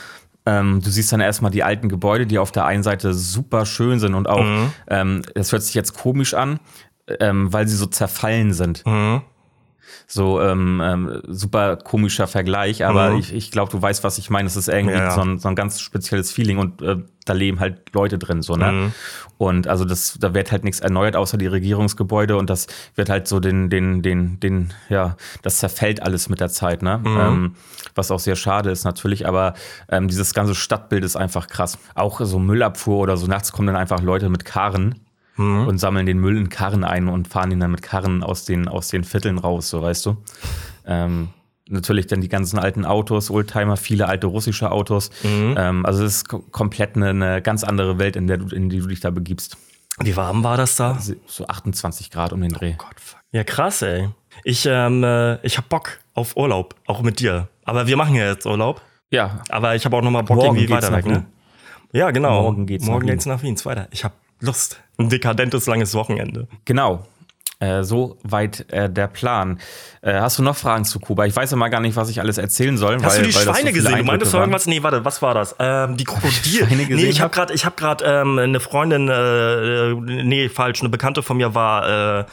[0.46, 4.00] ähm, du siehst dann erstmal die alten Gebäude, die auf der einen Seite super schön
[4.00, 4.74] sind und auch, mhm.
[4.88, 6.60] ähm, das hört sich jetzt komisch an,
[7.20, 8.86] ähm, weil sie so zerfallen sind.
[8.86, 9.22] Mhm.
[10.08, 13.20] So ähm, ähm, super komischer Vergleich, aber mhm.
[13.20, 14.48] ich, ich glaube, du weißt, was ich meine.
[14.48, 15.12] Es ist irgendwie ja.
[15.12, 18.56] so, ein, so ein ganz spezielles Feeling und äh, da leben halt Leute drin, so,
[18.56, 18.72] ne?
[18.72, 18.92] Mhm.
[19.38, 23.28] Und also das, da wird halt nichts erneuert, außer die Regierungsgebäude und das wird halt
[23.28, 27.00] so den, den, den, den, ja, das zerfällt alles mit der Zeit, ne?
[27.00, 27.20] Mhm.
[27.20, 27.56] Ähm,
[27.96, 29.54] was auch sehr schade ist natürlich, aber
[29.90, 31.78] ähm, dieses ganze Stadtbild ist einfach krass.
[31.96, 34.96] Auch so Müllabfuhr oder so, nachts kommen dann einfach Leute mit Karren
[35.36, 35.68] mhm.
[35.68, 38.68] und sammeln den Müll in Karren ein und fahren ihn dann mit Karren aus den,
[38.68, 40.18] aus den Vierteln raus, so weißt du.
[40.86, 41.30] Ähm,
[41.72, 45.10] natürlich dann die ganzen alten Autos, Oldtimer, viele alte russische Autos.
[45.24, 45.56] Mhm.
[45.58, 48.80] Ähm, also es ist komplett eine, eine, ganz andere Welt, in, der du, in die
[48.80, 49.58] du dich da begibst.
[50.00, 51.00] Wie warm war das da?
[51.26, 52.74] So 28 Grad um den Dreh.
[52.76, 53.20] Oh Gott, fuck.
[53.32, 54.10] Ja, krass, ey.
[54.44, 57.48] Ich, ähm, äh, ich hab Bock auf Urlaub, auch mit dir.
[57.66, 58.82] Aber wir machen ja jetzt Urlaub.
[59.12, 59.42] Ja.
[59.50, 61.26] Aber ich habe auch noch mal Bock Morgen irgendwie weiter weg, ne?
[61.94, 62.44] Ja, genau.
[62.44, 63.58] Morgen geht's, Morgen nach, geht's nach Wien.
[63.66, 63.88] Weiter.
[63.92, 64.82] Ich habe Lust.
[65.02, 66.48] Ein dekadentes langes Wochenende.
[66.66, 67.06] Genau.
[67.62, 69.60] Äh, so weit äh, der Plan.
[70.02, 71.26] Äh, hast du noch Fragen zu Kuba?
[71.26, 72.96] Ich weiß ja mal gar nicht, was ich alles erzählen soll.
[72.96, 73.98] Hast weil, du die Schweine so gesehen?
[74.00, 74.66] Du meintest doch irgendwas?
[74.66, 75.56] Nee, warte, was war das?
[75.60, 76.66] Ähm, die Krokodile.
[76.66, 80.90] Schweine gesehen nee, ich habe gerade hab grad, ähm, eine Freundin, äh, nee, falsch, eine
[80.90, 82.26] Bekannte von mir war, äh,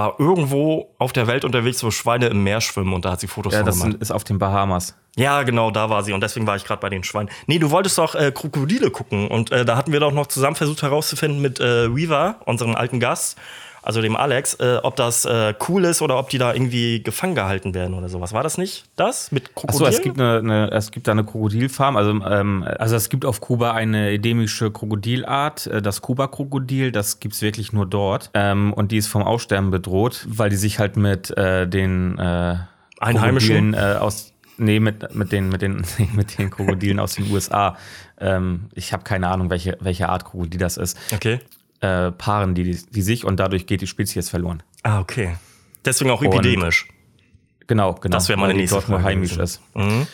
[0.00, 3.26] war irgendwo auf der Welt unterwegs, wo Schweine im Meer schwimmen und da hat sie
[3.26, 4.96] Fotos ja, von das ist auf den Bahamas.
[5.16, 7.28] Ja, genau, da war sie und deswegen war ich gerade bei den Schweinen.
[7.46, 10.56] Nee, du wolltest doch äh, Krokodile gucken und äh, da hatten wir doch noch zusammen
[10.56, 13.36] versucht herauszufinden mit äh, Weaver, unserem alten Gast,
[13.82, 17.34] also dem Alex, äh, ob das äh, cool ist oder ob die da irgendwie gefangen
[17.34, 18.32] gehalten werden oder sowas.
[18.32, 19.86] War das nicht das mit Krokodilen?
[19.86, 21.96] Achso, es gibt, eine, eine, es gibt da eine Krokodilfarm.
[21.96, 26.92] Also, ähm, also es gibt auf Kuba eine endemische Krokodilart, äh, das Kuba-Krokodil.
[26.92, 28.30] Das gibt es wirklich nur dort.
[28.34, 32.56] Ähm, und die ist vom Aussterben bedroht, weil die sich halt mit äh, den äh,
[32.98, 35.82] Einheimischen äh, aus Nee, mit, mit, den, mit, den,
[36.14, 37.78] mit den Krokodilen aus den USA.
[38.20, 40.98] Ähm, ich habe keine Ahnung, welche, welche Art Krokodil das ist.
[41.14, 41.40] Okay
[41.80, 44.62] äh, paaren die, die sich und dadurch geht die Spezies verloren.
[44.82, 45.36] Ah, okay.
[45.84, 46.86] Deswegen auch epidemisch.
[46.88, 48.16] Und, genau, genau.
[48.16, 49.60] Das wäre meine nächste dort nur heimisch ist.
[49.74, 50.06] Mhm.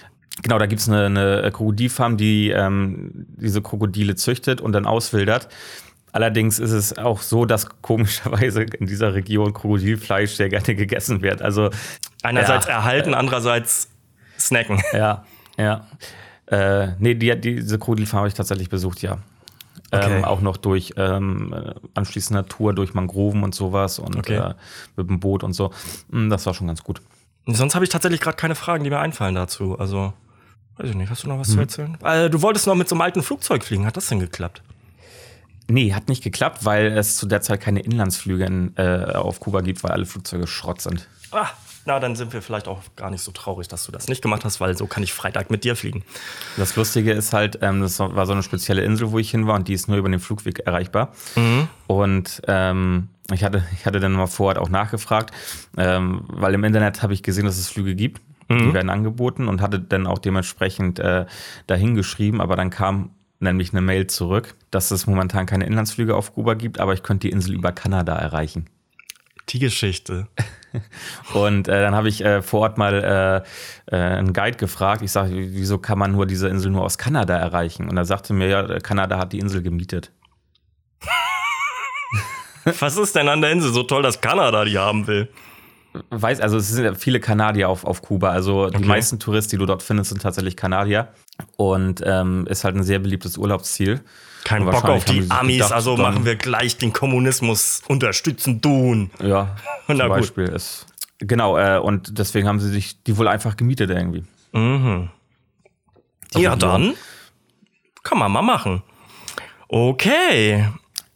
[0.42, 5.48] Genau, da gibt es eine, eine Krokodilfarm, die ähm, diese Krokodile züchtet und dann auswildert.
[6.12, 11.42] Allerdings ist es auch so, dass komischerweise in dieser Region Krokodilfleisch sehr gerne gegessen wird.
[11.42, 11.70] Also
[12.22, 13.90] einerseits ja, erhalten, äh, andererseits
[14.38, 14.82] snacken.
[14.92, 15.24] Ja,
[15.56, 15.86] ja.
[16.46, 19.18] Äh, nee, die, diese Krokodilfarm habe ich tatsächlich besucht, ja.
[19.92, 20.18] Okay.
[20.18, 21.54] Ähm, auch noch durch ähm,
[21.94, 24.36] anschließender Tour durch Mangroven und sowas und okay.
[24.36, 24.54] äh,
[24.96, 25.70] mit dem Boot und so.
[26.10, 27.00] Hm, das war schon ganz gut.
[27.46, 29.78] Sonst habe ich tatsächlich gerade keine Fragen, die mir einfallen dazu.
[29.78, 30.12] Also,
[30.78, 31.54] weiß ich nicht, hast du noch was hm.
[31.54, 31.98] zu erzählen?
[32.02, 34.62] Äh, du wolltest noch mit so einem alten Flugzeug fliegen, hat das denn geklappt?
[35.68, 39.60] Nee, hat nicht geklappt, weil es zu der Zeit keine Inlandsflüge in, äh, auf Kuba
[39.60, 41.08] gibt, weil alle Flugzeuge Schrott sind.
[41.32, 41.48] Ah,
[41.86, 44.44] na, dann sind wir vielleicht auch gar nicht so traurig, dass du das nicht gemacht
[44.44, 46.04] hast, weil so kann ich Freitag mit dir fliegen.
[46.56, 49.54] Das Lustige ist halt, ähm, das war so eine spezielle Insel, wo ich hin war
[49.54, 51.12] und die ist nur über den Flugweg erreichbar.
[51.36, 51.68] Mhm.
[51.86, 55.32] Und ähm, ich, hatte, ich hatte dann mal vor Ort auch nachgefragt,
[55.76, 58.20] ähm, weil im Internet habe ich gesehen, dass es Flüge gibt.
[58.48, 58.58] Mhm.
[58.58, 61.26] Die werden angeboten und hatte dann auch dementsprechend äh,
[61.66, 66.34] dahin geschrieben, aber dann kam nämlich eine Mail zurück, dass es momentan keine Inlandsflüge auf
[66.34, 68.66] Kuba gibt, aber ich könnte die Insel über Kanada erreichen.
[69.48, 70.28] Die Geschichte.
[71.34, 73.44] Und äh, dann habe ich äh, vor Ort mal
[73.90, 75.02] äh, äh einen Guide gefragt.
[75.02, 77.88] Ich sage, wieso kann man nur diese Insel nur aus Kanada erreichen?
[77.88, 80.10] Und er sagte mir, ja, Kanada hat die Insel gemietet.
[82.80, 85.28] Was ist denn an der Insel so toll, dass Kanada die haben will?
[86.10, 88.30] Weiß, also es sind ja viele Kanadier auf, auf Kuba.
[88.30, 88.78] Also okay.
[88.78, 91.08] die meisten Touristen, die du dort findest, sind tatsächlich Kanadier.
[91.56, 94.00] Und ähm, ist halt ein sehr beliebtes Urlaubsziel.
[94.46, 99.10] Kein Bock auf die Amis, gedacht, also machen wir gleich den Kommunismus unterstützen, tun.
[99.20, 99.56] Ja,
[99.88, 100.44] zum Beispiel.
[100.44, 100.86] Ist,
[101.18, 104.22] genau, äh, und deswegen haben sie sich die wohl einfach gemietet irgendwie.
[104.52, 105.10] Mhm.
[106.36, 106.94] Ja, dann
[108.04, 108.84] kann man mal machen.
[109.66, 110.68] Okay.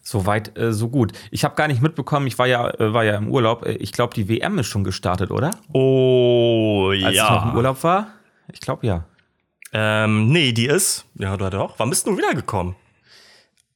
[0.02, 1.12] Soweit, äh, so gut.
[1.30, 3.64] Ich habe gar nicht mitbekommen, ich war ja, äh, war ja im Urlaub.
[3.64, 5.52] Äh, ich glaube, die WM ist schon gestartet, oder?
[5.72, 7.06] Oh, Als ja.
[7.06, 8.08] Als ich noch im Urlaub war?
[8.52, 9.04] Ich glaube, ja.
[9.72, 11.04] Ähm, nee, die ist.
[11.14, 11.78] Ja, doch.
[11.78, 12.74] Wann bist du wiedergekommen?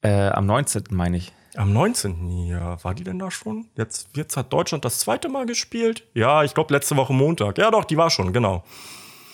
[0.05, 0.85] Äh, am 19.
[0.91, 1.33] meine ich.
[1.57, 2.47] Am 19.
[2.47, 3.67] Ja, war die denn da schon?
[3.77, 6.05] Jetzt, jetzt hat Deutschland das zweite Mal gespielt.
[6.13, 7.57] Ja, ich glaube letzte Woche Montag.
[7.57, 8.65] Ja, doch, die war schon, genau.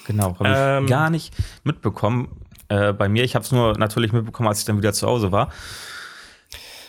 [0.06, 2.28] Genau, habe ähm, ich gar nicht mitbekommen.
[2.68, 5.32] Äh, bei mir, ich habe es nur natürlich mitbekommen, als ich dann wieder zu Hause
[5.32, 5.50] war.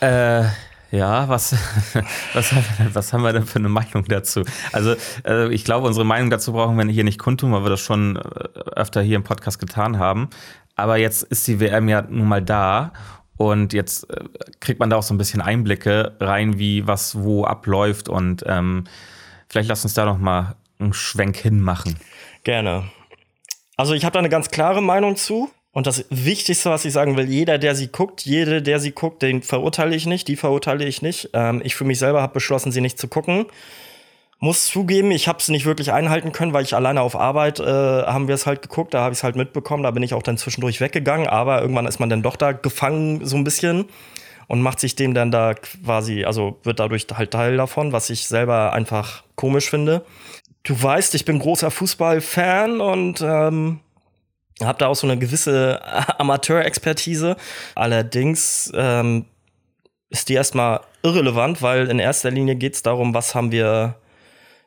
[0.00, 0.44] Äh,
[0.92, 1.52] ja, was,
[2.34, 4.42] was, haben wir denn, was haben wir denn für eine Meinung dazu?
[4.70, 7.80] Also, äh, ich glaube, unsere Meinung dazu brauchen wir hier nicht kundtun, weil wir das
[7.80, 10.28] schon äh, öfter hier im Podcast getan haben.
[10.76, 12.92] Aber jetzt ist die WM ja nun mal da
[13.50, 14.24] und jetzt äh,
[14.60, 18.08] kriegt man da auch so ein bisschen Einblicke rein, wie was wo abläuft.
[18.08, 18.84] Und ähm,
[19.48, 21.96] vielleicht lass uns da noch mal einen Schwenk hinmachen.
[22.44, 22.84] Gerne.
[23.76, 25.50] Also ich habe da eine ganz klare Meinung zu.
[25.72, 29.22] Und das Wichtigste, was ich sagen will, jeder, der sie guckt, jede, der sie guckt,
[29.22, 31.30] den verurteile ich nicht, die verurteile ich nicht.
[31.32, 33.46] Ähm, ich für mich selber habe beschlossen, sie nicht zu gucken.
[34.44, 37.64] Muss zugeben, ich habe es nicht wirklich einhalten können, weil ich alleine auf Arbeit äh,
[37.64, 40.22] haben wir es halt geguckt, da habe ich es halt mitbekommen, da bin ich auch
[40.24, 43.84] dann zwischendurch weggegangen, aber irgendwann ist man dann doch da gefangen so ein bisschen
[44.48, 48.26] und macht sich dem dann da quasi, also wird dadurch halt Teil davon, was ich
[48.26, 50.04] selber einfach komisch finde.
[50.64, 53.78] Du weißt, ich bin großer Fußballfan und ähm,
[54.60, 55.80] habe da auch so eine gewisse
[56.18, 57.36] Amateurexpertise.
[57.76, 59.26] Allerdings ähm,
[60.10, 63.94] ist die erstmal irrelevant, weil in erster Linie geht es darum, was haben wir,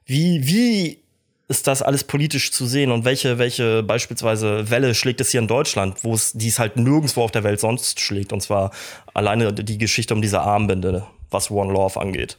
[0.06, 1.00] wie, wie
[1.48, 5.48] ist das alles politisch zu sehen und welche, welche beispielsweise Welle schlägt es hier in
[5.48, 8.34] Deutschland, wo es dies halt nirgendwo auf der Welt sonst schlägt.
[8.34, 8.72] Und zwar
[9.14, 12.38] alleine die Geschichte um diese Armbinde, was One Love angeht.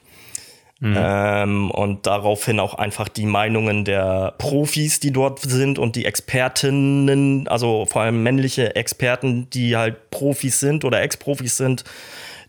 [0.80, 0.94] Mhm.
[0.98, 7.48] Ähm, und daraufhin auch einfach die Meinungen der Profis, die dort sind und die Expertinnen,
[7.48, 11.84] also vor allem männliche Experten, die halt Profis sind oder Ex-Profis sind,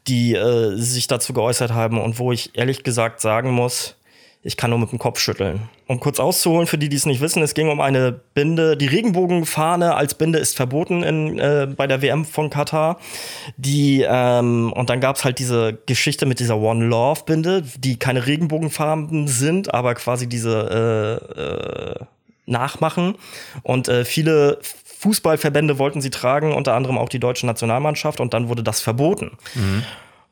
[0.08, 3.96] die äh, sich dazu geäußert haben und wo ich ehrlich gesagt sagen muss,
[4.48, 5.68] ich kann nur mit dem Kopf schütteln.
[5.88, 8.78] Um kurz auszuholen, für die, die es nicht wissen, es ging um eine Binde.
[8.78, 12.98] Die Regenbogenfahne als Binde ist verboten in, äh, bei der WM von Katar.
[13.58, 18.00] Die, ähm, und dann gab es halt diese Geschichte mit dieser One Love Binde, die
[18.00, 22.06] keine Regenbogenfarben sind, aber quasi diese äh, äh,
[22.46, 23.16] nachmachen.
[23.64, 24.60] Und äh, viele
[25.00, 29.38] Fußballverbände wollten sie tragen, unter anderem auch die deutsche Nationalmannschaft, und dann wurde das verboten.
[29.56, 29.84] Mhm.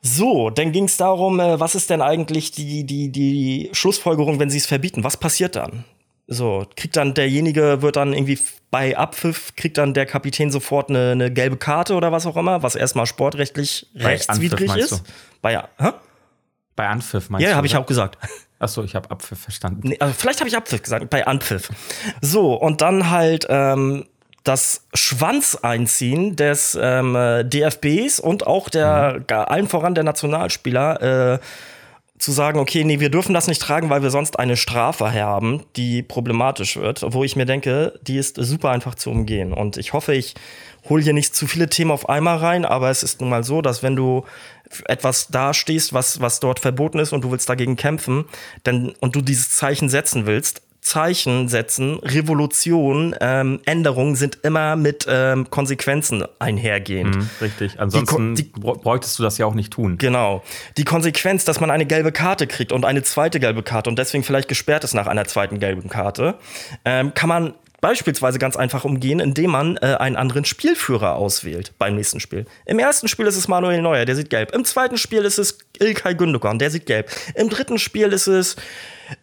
[0.06, 4.50] So, dann ging es darum, äh, was ist denn eigentlich die, die, die Schlussfolgerung, wenn
[4.50, 5.02] sie es verbieten?
[5.02, 5.84] Was passiert dann?
[6.28, 8.38] So, kriegt dann derjenige, wird dann irgendwie
[8.70, 12.62] bei Abpfiff, kriegt dann der Kapitän sofort eine, eine gelbe Karte oder was auch immer,
[12.62, 15.02] was erstmal sportrechtlich bei rechtswidrig Anpfiff, ist.
[15.42, 15.90] Bei, hä?
[16.76, 17.52] bei Anpfiff meinst ja, du?
[17.52, 18.18] Ja, habe ich auch gesagt.
[18.60, 19.88] Achso, ich habe Abpfiff verstanden.
[19.88, 21.68] Nee, also vielleicht habe ich Abpfiff gesagt, bei Anpfiff.
[22.20, 24.06] So, und dann halt ähm,
[24.46, 29.36] das Schwanzeinziehen des ähm, DFBs und auch der, mhm.
[29.36, 31.38] allen voran der Nationalspieler, äh,
[32.18, 35.64] zu sagen, okay, nee, wir dürfen das nicht tragen, weil wir sonst eine Strafe haben,
[35.76, 39.52] die problematisch wird, wo ich mir denke, die ist super einfach zu umgehen.
[39.52, 40.34] Und ich hoffe, ich
[40.88, 43.60] hole hier nicht zu viele Themen auf einmal rein, aber es ist nun mal so,
[43.60, 44.24] dass wenn du
[44.86, 48.24] etwas dastehst, was, was dort verboten ist und du willst dagegen kämpfen,
[48.64, 55.04] denn, und du dieses Zeichen setzen willst, Zeichen setzen, Revolution, ähm, Änderungen sind immer mit
[55.10, 57.16] ähm, Konsequenzen einhergehend.
[57.16, 57.80] Mhm, richtig.
[57.80, 59.98] Ansonsten die, die, bräuchtest du das ja auch nicht tun.
[59.98, 60.44] Genau.
[60.76, 64.22] Die Konsequenz, dass man eine gelbe Karte kriegt und eine zweite gelbe Karte und deswegen
[64.22, 66.36] vielleicht gesperrt ist nach einer zweiten gelben Karte,
[66.84, 71.94] ähm, kann man beispielsweise ganz einfach umgehen, indem man äh, einen anderen Spielführer auswählt beim
[71.94, 72.46] nächsten Spiel.
[72.64, 74.54] Im ersten Spiel ist es Manuel Neuer, der sieht gelb.
[74.54, 77.10] Im zweiten Spiel ist es Ilkay Gündogan, der sieht gelb.
[77.34, 78.56] Im dritten Spiel ist es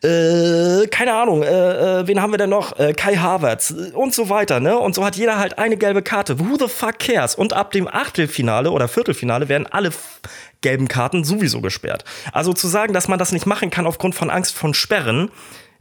[0.01, 2.79] äh, keine Ahnung, äh, äh, wen haben wir denn noch?
[2.79, 4.77] Äh, Kai Havertz und so weiter, ne?
[4.77, 6.39] Und so hat jeder halt eine gelbe Karte.
[6.39, 7.35] Who the fuck cares?
[7.35, 9.91] Und ab dem Achtelfinale oder Viertelfinale werden alle
[10.61, 12.05] gelben Karten sowieso gesperrt.
[12.31, 15.29] Also zu sagen, dass man das nicht machen kann aufgrund von Angst von Sperren,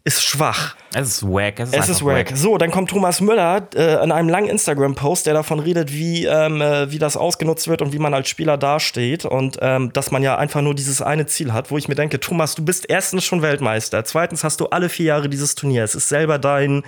[0.04, 0.74] ist schwach.
[0.94, 1.60] Es ist wack.
[1.60, 2.30] Es ist, es ist wack.
[2.30, 2.36] wack.
[2.36, 6.60] So, dann kommt Thomas Müller äh, in einem langen Instagram-Post, der davon redet, wie, ähm,
[6.60, 10.24] äh, wie das ausgenutzt wird und wie man als Spieler dasteht und ähm, dass man
[10.24, 13.24] ja einfach nur dieses eine Ziel hat, wo ich mir denke, Thomas, du bist erstens
[13.24, 15.84] schon Weltmeister, zweitens hast du alle vier Jahre dieses Turnier.
[15.84, 16.82] Es ist selber dein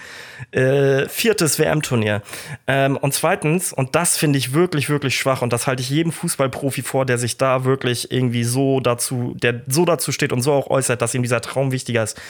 [0.50, 2.20] äh, viertes WM-Turnier.
[2.66, 6.11] Ähm, und zweitens, und das finde ich wirklich, wirklich schwach und das halte ich jedem
[6.11, 10.53] Fußballprofi vor, der sich da wirklich irgendwie so dazu, der so dazu steht und so
[10.53, 12.20] auch äußert, dass ihm dieser Traum wichtiger ist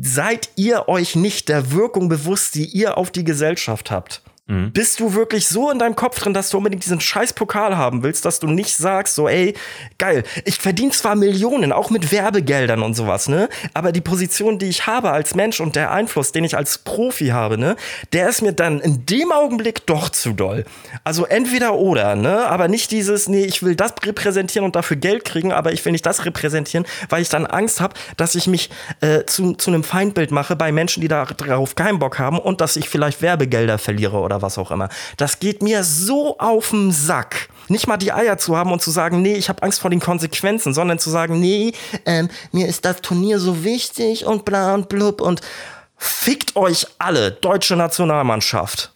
[0.00, 4.22] seid ihr euch nicht der Wirkung bewusst, die ihr auf die Gesellschaft habt?
[4.52, 4.70] Mhm.
[4.72, 8.02] Bist du wirklich so in deinem Kopf drin, dass du unbedingt diesen scheiß Pokal haben
[8.02, 9.54] willst, dass du nicht sagst, so, ey,
[9.96, 13.48] geil, ich verdiene zwar Millionen, auch mit Werbegeldern und sowas, ne?
[13.72, 17.28] Aber die Position, die ich habe als Mensch und der Einfluss, den ich als Profi
[17.28, 17.76] habe, ne,
[18.12, 20.66] der ist mir dann in dem Augenblick doch zu doll.
[21.02, 22.46] Also entweder oder, ne?
[22.46, 25.92] Aber nicht dieses, nee, ich will das repräsentieren und dafür Geld kriegen, aber ich will
[25.92, 28.68] nicht das repräsentieren, weil ich dann Angst habe, dass ich mich
[29.00, 32.76] äh, zu, zu einem Feindbild mache bei Menschen, die darauf keinen Bock haben und dass
[32.76, 34.88] ich vielleicht Werbegelder verliere oder oder was auch immer.
[35.16, 37.48] Das geht mir so auf den Sack.
[37.68, 40.00] Nicht mal die Eier zu haben und zu sagen, nee, ich habe Angst vor den
[40.00, 41.72] Konsequenzen, sondern zu sagen, nee,
[42.04, 45.40] ähm, mir ist das Turnier so wichtig und bla und blub und
[45.96, 48.92] fickt euch alle, deutsche Nationalmannschaft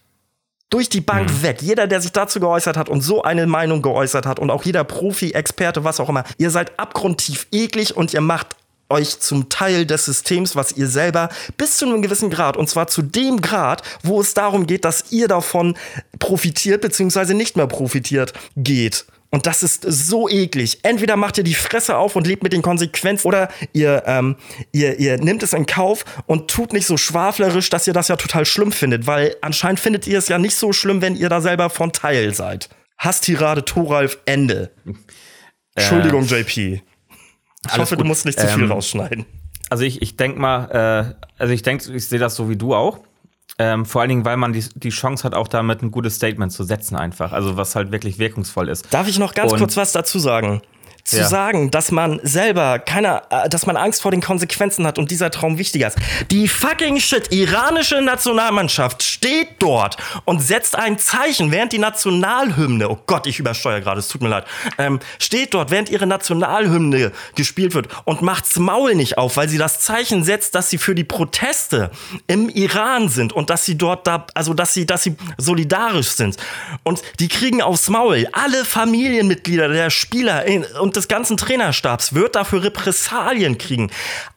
[0.68, 1.42] durch die Bank mhm.
[1.42, 1.62] weg.
[1.62, 4.82] Jeder, der sich dazu geäußert hat und so eine Meinung geäußert hat und auch jeder
[4.82, 8.55] Profi, Experte, was auch immer, ihr seid abgrundtief eklig und ihr macht
[8.88, 12.86] euch zum Teil des Systems, was ihr selber bis zu einem gewissen Grad, und zwar
[12.86, 15.76] zu dem Grad, wo es darum geht, dass ihr davon
[16.18, 19.06] profitiert, beziehungsweise nicht mehr profitiert, geht.
[19.30, 20.78] Und das ist so eklig.
[20.82, 24.36] Entweder macht ihr die Fresse auf und lebt mit den Konsequenzen oder ihr, ähm,
[24.72, 28.16] ihr, ihr nimmt es in Kauf und tut nicht so schwaflerisch, dass ihr das ja
[28.16, 31.40] total schlimm findet, weil anscheinend findet ihr es ja nicht so schlimm, wenn ihr da
[31.40, 32.68] selber von Teil seid.
[32.98, 34.70] Hasstirade Thoralf Ende.
[34.86, 34.92] Äh,
[35.74, 36.82] Entschuldigung, JP.
[37.72, 38.04] Ich hoffe, gut.
[38.04, 39.26] du musst nicht zu viel ähm, rausschneiden.
[39.68, 42.74] Also ich, ich denke mal, äh, also ich denke, ich sehe das so wie du
[42.74, 43.00] auch.
[43.58, 46.52] Ähm, vor allen Dingen, weil man die, die Chance hat, auch damit ein gutes Statement
[46.52, 47.32] zu setzen, einfach.
[47.32, 48.92] Also was halt wirklich wirkungsvoll ist.
[48.92, 50.60] Darf ich noch ganz Und kurz was dazu sagen?
[51.06, 51.28] Zu ja.
[51.28, 55.30] sagen, dass man selber keine, äh, dass man Angst vor den Konsequenzen hat und dieser
[55.30, 55.96] Traum wichtiger ist.
[56.30, 62.98] Die fucking shit iranische Nationalmannschaft steht dort und setzt ein Zeichen, während die Nationalhymne, oh
[63.06, 64.44] Gott, ich übersteuere gerade, es tut mir leid,
[64.78, 69.58] ähm, steht dort, während ihre Nationalhymne gespielt wird und macht's Maul nicht auf, weil sie
[69.58, 71.90] das Zeichen setzt, dass sie für die Proteste
[72.26, 76.36] im Iran sind und dass sie dort da, also dass sie, dass sie solidarisch sind.
[76.82, 78.26] Und die kriegen aufs Maul.
[78.32, 80.44] Alle Familienmitglieder der Spieler
[80.80, 83.90] und des ganzen Trainerstabs wird dafür Repressalien kriegen.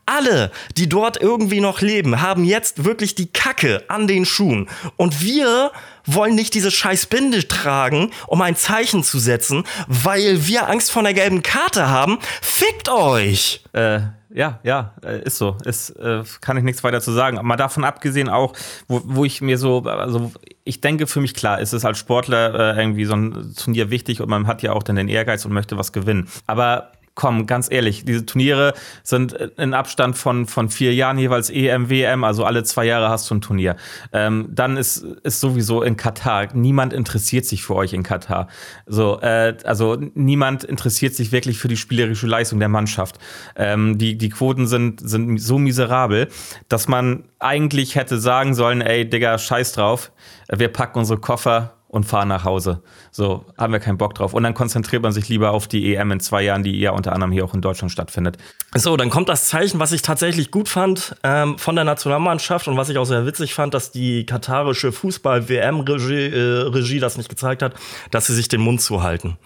[0.05, 4.67] Alle, die dort irgendwie noch leben, haben jetzt wirklich die Kacke an den Schuhen.
[4.97, 5.71] Und wir
[6.05, 11.01] wollen nicht diese scheiß Binde tragen, um ein Zeichen zu setzen, weil wir Angst vor
[11.01, 12.19] einer gelben Karte haben.
[12.41, 13.63] Fickt euch!
[13.73, 15.57] Äh, ja, ja, äh, ist so.
[15.65, 17.39] Ist, äh, kann ich nichts weiter zu sagen.
[17.41, 18.53] Mal davon abgesehen auch,
[18.87, 20.31] wo, wo ich mir so, also
[20.69, 24.21] ich denke für mich klar, ist es als Sportler äh, irgendwie so ein Turnier wichtig
[24.21, 26.29] und man hat ja auch dann den Ehrgeiz und möchte was gewinnen.
[26.45, 31.89] Aber komm, ganz ehrlich, diese Turniere sind in Abstand von, von vier Jahren jeweils EM,
[31.89, 33.75] WM, also alle zwei Jahre hast du ein Turnier.
[34.13, 38.47] Ähm, dann ist, ist sowieso in Katar, niemand interessiert sich für euch in Katar.
[38.85, 43.17] So, äh, also niemand interessiert sich wirklich für die spielerische Leistung der Mannschaft.
[43.57, 46.29] Ähm, die, die Quoten sind, sind so miserabel,
[46.69, 50.13] dass man eigentlich hätte sagen sollen, ey, Digga, scheiß drauf,
[50.49, 52.83] wir packen unsere Koffer und fahren nach Hause.
[53.11, 54.33] So, haben wir keinen Bock drauf.
[54.33, 57.13] Und dann konzentriert man sich lieber auf die EM in zwei Jahren, die ja unter
[57.13, 58.37] anderem hier auch in Deutschland stattfindet.
[58.75, 62.77] So, dann kommt das Zeichen, was ich tatsächlich gut fand ähm, von der Nationalmannschaft und
[62.77, 67.63] was ich auch sehr witzig fand, dass die katarische Fußball-WM-Regie äh, Regie das nicht gezeigt
[67.63, 67.73] hat,
[68.11, 69.37] dass sie sich den Mund zuhalten.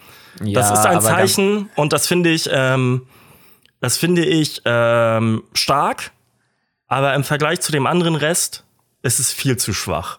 [0.42, 3.06] Ja, das ist ein Zeichen und das finde ich, ähm,
[3.80, 6.10] das finde ich ähm, stark,
[6.88, 8.64] aber im Vergleich zu dem anderen Rest
[9.02, 10.18] ist es viel zu schwach.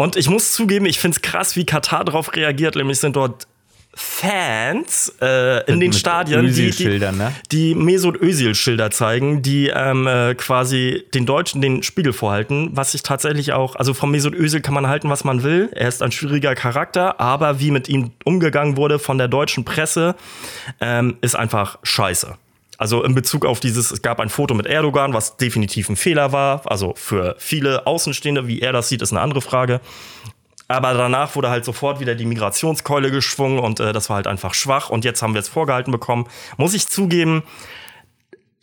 [0.00, 2.74] Und ich muss zugeben, ich finde es krass, wie Katar darauf reagiert.
[2.74, 3.46] Nämlich sind dort
[3.92, 7.34] Fans äh, in mit, den Stadien, die, die, ne?
[7.52, 13.02] die Mesut Özil-Schilder zeigen, die ähm, äh, quasi den Deutschen den Spiegel vorhalten, was ich
[13.02, 15.68] tatsächlich auch, also vom Mesut Özil kann man halten, was man will.
[15.72, 20.14] Er ist ein schwieriger Charakter, aber wie mit ihm umgegangen wurde von der deutschen Presse,
[20.80, 22.38] ähm, ist einfach scheiße.
[22.80, 26.32] Also in Bezug auf dieses, es gab ein Foto mit Erdogan, was definitiv ein Fehler
[26.32, 26.62] war.
[26.64, 29.82] Also für viele Außenstehende, wie er das sieht, ist eine andere Frage.
[30.66, 34.54] Aber danach wurde halt sofort wieder die Migrationskeule geschwungen und äh, das war halt einfach
[34.54, 34.88] schwach.
[34.88, 36.26] Und jetzt haben wir es vorgehalten bekommen.
[36.56, 37.42] Muss ich zugeben,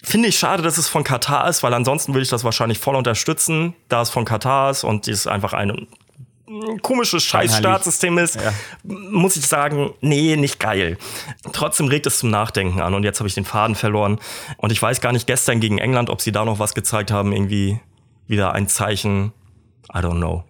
[0.03, 2.95] finde ich schade, dass es von Katar ist, weil ansonsten würde ich das wahrscheinlich voll
[2.95, 5.85] unterstützen, da es von Katar ist und ist einfach ein
[6.81, 8.53] komisches Scheiß-Startsystem ist, ja.
[8.83, 10.97] muss ich sagen, nee, nicht geil.
[11.51, 14.19] Trotzdem regt es zum Nachdenken an und jetzt habe ich den Faden verloren.
[14.57, 17.33] Und ich weiß gar nicht gestern gegen England, ob sie da noch was gezeigt haben,
[17.33, 17.79] irgendwie
[18.27, 19.33] wieder ein Zeichen.
[19.93, 20.43] I don't know.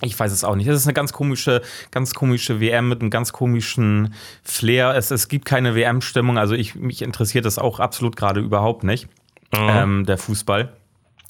[0.00, 0.66] Ich weiß es auch nicht.
[0.66, 4.94] Es ist eine ganz komische, ganz komische WM mit einem ganz komischen Flair.
[4.96, 6.36] Es, es gibt keine WM-Stimmung.
[6.36, 9.06] Also ich, mich interessiert das auch absolut gerade überhaupt nicht,
[9.52, 9.68] mhm.
[9.68, 10.74] ähm, der Fußball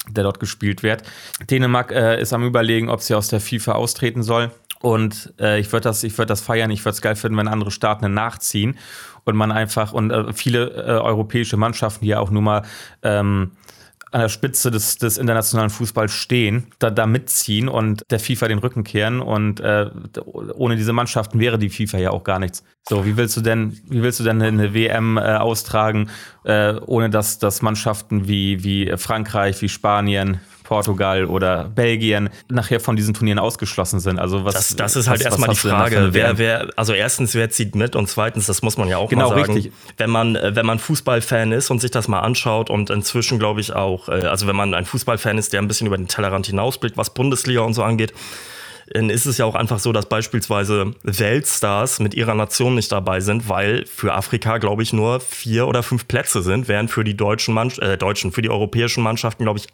[0.09, 1.03] der dort gespielt wird.
[1.51, 4.51] Dänemark äh, ist am überlegen, ob sie aus der FIFA austreten soll.
[4.81, 6.71] Und äh, ich würde das, ich würde das feiern.
[6.71, 8.77] Ich würde es geil finden, wenn andere Staaten nachziehen
[9.25, 12.63] und man einfach und äh, viele äh, europäische Mannschaften, ja auch nur mal
[13.03, 13.53] ähm,
[14.15, 18.59] an der Spitze des, des internationalen Fußballs stehen, da, da mitziehen und der FIFA den
[18.59, 19.21] Rücken kehren.
[19.21, 19.91] Und äh,
[20.55, 22.63] ohne diese Mannschaften wäre die FIFA ja auch gar nichts.
[22.89, 26.11] So, wie willst du denn, wie willst du denn eine WM äh, austragen,
[26.45, 32.97] äh, ohne dass, dass Mannschaften wie, wie Frankreich, wie Spanien, Portugal oder Belgien nachher von
[32.97, 34.19] diesen Turnieren ausgeschlossen sind.
[34.19, 37.51] Also was, das, das ist halt was, erstmal die Frage, wer, wer, also erstens, wer
[37.51, 39.73] zieht mit und zweitens, das muss man ja auch genau, mal sagen, richtig.
[39.99, 43.61] wenn man, äh, wenn man Fußballfan ist und sich das mal anschaut und inzwischen glaube
[43.61, 46.47] ich auch, äh, also wenn man ein Fußballfan ist, der ein bisschen über den Tellerrand
[46.47, 48.15] hinausblickt, was Bundesliga und so angeht,
[48.93, 53.21] dann ist es ja auch einfach so, dass beispielsweise Weltstars mit ihrer Nation nicht dabei
[53.21, 57.17] sind, weil für Afrika, glaube ich, nur vier oder fünf Plätze sind, während für die
[57.17, 59.69] deutschen, Mann äh, deutschen für die europäischen Mannschaften, glaube ich,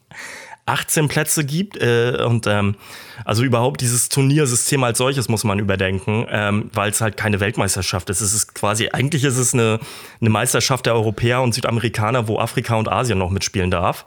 [0.66, 1.76] 18 Plätze gibt.
[1.76, 2.76] Äh, und ähm,
[3.24, 8.11] also überhaupt dieses Turniersystem als solches muss man überdenken, ähm, weil es halt keine Weltmeisterschaft
[8.11, 8.20] ist.
[8.20, 9.80] Es ist quasi, eigentlich ist es eine,
[10.20, 14.04] eine Meisterschaft der Europäer und Südamerikaner, wo Afrika und Asien noch mitspielen darf.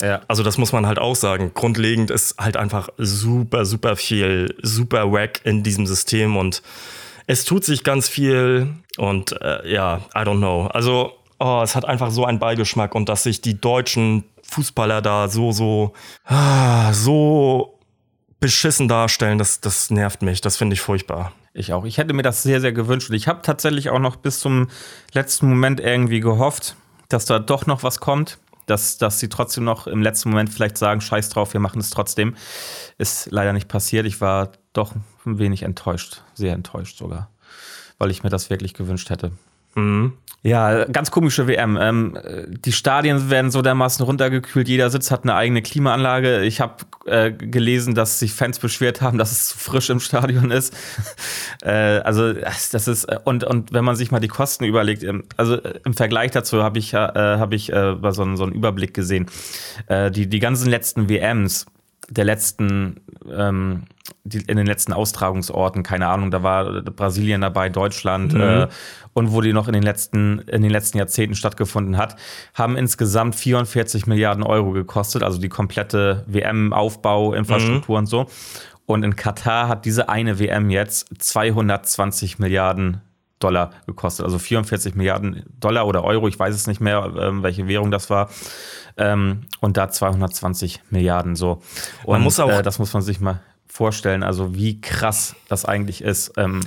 [0.00, 0.20] Ja.
[0.28, 1.52] Also das muss man halt auch sagen.
[1.54, 6.62] Grundlegend ist halt einfach super, super viel, super wack in diesem System und
[7.26, 10.66] es tut sich ganz viel und äh, ja, I don't know.
[10.66, 15.28] Also oh, es hat einfach so einen Beigeschmack und dass sich die deutschen Fußballer da
[15.28, 15.92] so, so,
[16.24, 17.78] ah, so
[18.40, 20.40] beschissen darstellen, das, das nervt mich.
[20.40, 21.32] Das finde ich furchtbar.
[21.52, 21.84] Ich auch.
[21.84, 23.10] Ich hätte mir das sehr, sehr gewünscht.
[23.10, 24.68] Und ich habe tatsächlich auch noch bis zum
[25.12, 26.76] letzten Moment irgendwie gehofft,
[27.08, 28.38] dass da doch noch was kommt.
[28.66, 31.88] Dass, dass sie trotzdem noch im letzten Moment vielleicht sagen, scheiß drauf, wir machen es
[31.88, 32.36] trotzdem.
[32.98, 34.04] Ist leider nicht passiert.
[34.04, 34.94] Ich war doch
[35.24, 36.22] ein wenig enttäuscht.
[36.34, 37.30] Sehr enttäuscht sogar.
[37.96, 39.32] Weil ich mir das wirklich gewünscht hätte.
[39.78, 40.12] Mhm.
[40.44, 41.76] Ja, ganz komische WM.
[41.80, 42.16] Ähm,
[42.64, 44.68] die Stadien werden so dermaßen runtergekühlt.
[44.68, 46.42] Jeder Sitz hat eine eigene Klimaanlage.
[46.44, 46.74] Ich habe
[47.06, 50.74] äh, gelesen, dass sich Fans beschwert haben, dass es zu frisch im Stadion ist.
[51.62, 55.56] äh, also das ist und und wenn man sich mal die Kosten überlegt, ähm, also
[55.56, 58.94] äh, im Vergleich dazu habe ich äh, habe ich äh, so, einen, so einen Überblick
[58.94, 59.26] gesehen.
[59.88, 61.66] Äh, die die ganzen letzten WMs
[62.08, 63.00] der letzten
[63.30, 63.84] ähm,
[64.24, 68.40] die, in den letzten Austragungsorten, keine Ahnung, da war Brasilien dabei, Deutschland mhm.
[68.40, 68.68] äh,
[69.12, 72.16] und wo die noch in den letzten in den letzten Jahrzehnten stattgefunden hat,
[72.54, 77.98] haben insgesamt 44 Milliarden Euro gekostet, also die komplette WM-Aufbau, Infrastruktur mhm.
[77.98, 78.26] und so.
[78.86, 83.02] Und in Katar hat diese eine WM jetzt 220 Milliarden
[83.38, 87.68] Dollar gekostet, also 44 Milliarden Dollar oder Euro, ich weiß es nicht mehr, ähm, welche
[87.68, 88.30] Währung das war.
[88.98, 91.62] Ähm, und da 220 Milliarden so.
[92.04, 95.64] Und man muss auch, äh, das muss man sich mal vorstellen, also wie krass das
[95.64, 96.32] eigentlich ist.
[96.36, 96.60] Ähm,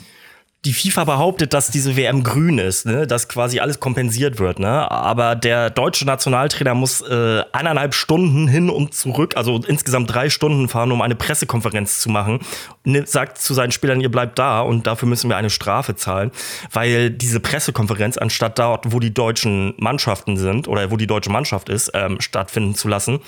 [0.63, 3.07] die FIFA behauptet, dass diese WM grün ist, ne?
[3.07, 4.59] dass quasi alles kompensiert wird.
[4.59, 4.91] Ne?
[4.91, 10.69] Aber der deutsche Nationaltrainer muss äh, eineinhalb Stunden hin und zurück, also insgesamt drei Stunden
[10.69, 12.39] fahren, um eine Pressekonferenz zu machen.
[12.83, 16.31] Ne, sagt zu seinen Spielern, ihr bleibt da und dafür müssen wir eine Strafe zahlen,
[16.71, 21.69] weil diese Pressekonferenz, anstatt dort, wo die deutschen Mannschaften sind oder wo die deutsche Mannschaft
[21.69, 23.19] ist, ähm, stattfinden zu lassen,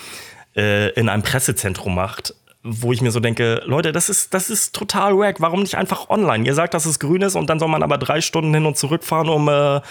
[0.56, 4.74] äh, in einem Pressezentrum macht wo ich mir so denke, Leute, das ist, das ist
[4.74, 5.42] total wack.
[5.42, 6.46] Warum nicht einfach online?
[6.46, 8.78] Ihr sagt, dass es grün ist und dann soll man aber drei Stunden hin und
[8.78, 9.82] zurück fahren, um, äh,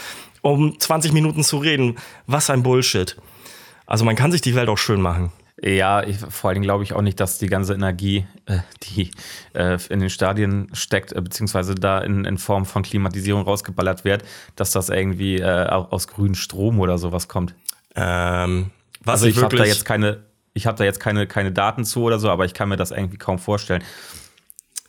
[0.41, 1.99] um 20 Minuten zu reden.
[2.27, 3.17] Was ein Bullshit.
[3.87, 5.33] Also man kann sich die Welt auch schön machen.
[5.61, 9.11] Ja, ich, vor allen Dingen glaube ich auch nicht, dass die ganze Energie, äh, die
[9.55, 14.25] äh, in den Stadien steckt, äh, beziehungsweise da in, in, Form von Klimatisierung rausgeballert wird,
[14.57, 17.55] dass das irgendwie äh, aus grünem Strom oder sowas kommt.
[17.95, 18.71] Ähm,
[19.05, 21.85] was also ich, ich habe da jetzt keine ich habe da jetzt keine, keine Daten
[21.85, 23.83] zu oder so, aber ich kann mir das irgendwie kaum vorstellen.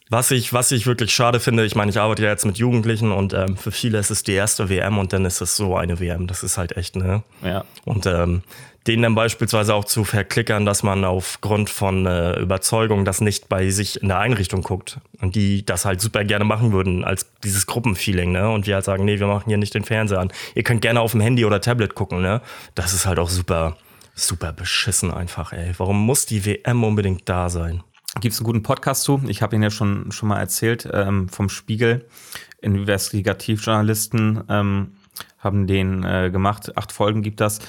[0.09, 3.11] Was ich, was ich wirklich schade finde, ich meine, ich arbeite ja jetzt mit Jugendlichen
[3.11, 5.99] und ähm, für viele ist es die erste WM und dann ist es so eine
[5.99, 6.28] WM.
[6.28, 7.24] Das ist halt echt, ne?
[7.41, 7.64] Ja.
[7.86, 8.43] Und ähm,
[8.86, 13.70] denen dann beispielsweise auch zu verklickern, dass man aufgrund von äh, Überzeugung das nicht bei
[13.70, 14.99] sich in der Einrichtung guckt.
[15.22, 18.49] Und die das halt super gerne machen würden, als dieses Gruppenfeeling, ne?
[18.49, 20.34] Und wir halt sagen, nee, wir machen hier nicht den Fernseher an.
[20.53, 22.41] Ihr könnt gerne auf dem Handy oder Tablet gucken, ne?
[22.76, 23.78] Das ist halt auch super
[24.14, 25.74] super beschissen einfach, ey.
[25.78, 27.84] Warum muss die WM unbedingt da sein?
[28.20, 29.22] Gibt es einen guten Podcast zu?
[29.28, 32.07] Ich habe ihn ja schon, schon mal erzählt, ähm, vom Spiegel.
[32.61, 34.95] Investigativjournalisten ähm,
[35.44, 36.78] haben den äh, gemacht.
[36.78, 37.60] Acht Folgen gibt das.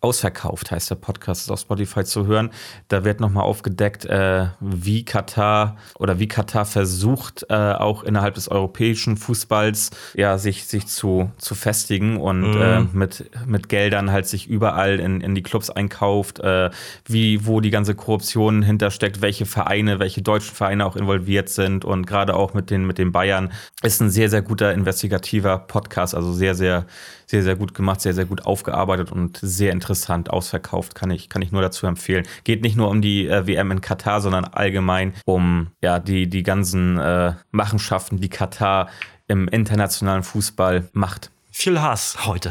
[0.00, 2.50] Ausverkauft heißt der Podcast, ist auf Spotify zu hören.
[2.88, 8.48] Da wird nochmal aufgedeckt, äh, wie Katar oder wie Katar versucht, äh, auch innerhalb des
[8.48, 12.62] europäischen Fußballs ja, sich, sich zu, zu festigen und mhm.
[12.62, 16.70] äh, mit, mit Geldern halt sich überall in, in die Clubs einkauft, äh,
[17.06, 22.06] wie, wo die ganze Korruption hintersteckt, welche Vereine, welche deutschen Vereine auch involviert sind und
[22.06, 23.52] gerade auch mit den, mit den Bayern.
[23.82, 26.86] Ist ein sehr, sehr guter investigativer Podcast, also sehr, sehr
[27.26, 31.42] sehr, sehr gut gemacht, sehr, sehr gut aufgearbeitet und sehr interessant ausverkauft, kann ich, kann
[31.42, 32.26] ich nur dazu empfehlen.
[32.44, 36.42] Geht nicht nur um die äh, WM in Katar, sondern allgemein um ja, die, die
[36.42, 38.88] ganzen äh, Machenschaften, die Katar
[39.26, 41.30] im internationalen Fußball macht.
[41.50, 42.50] Viel Hass heute.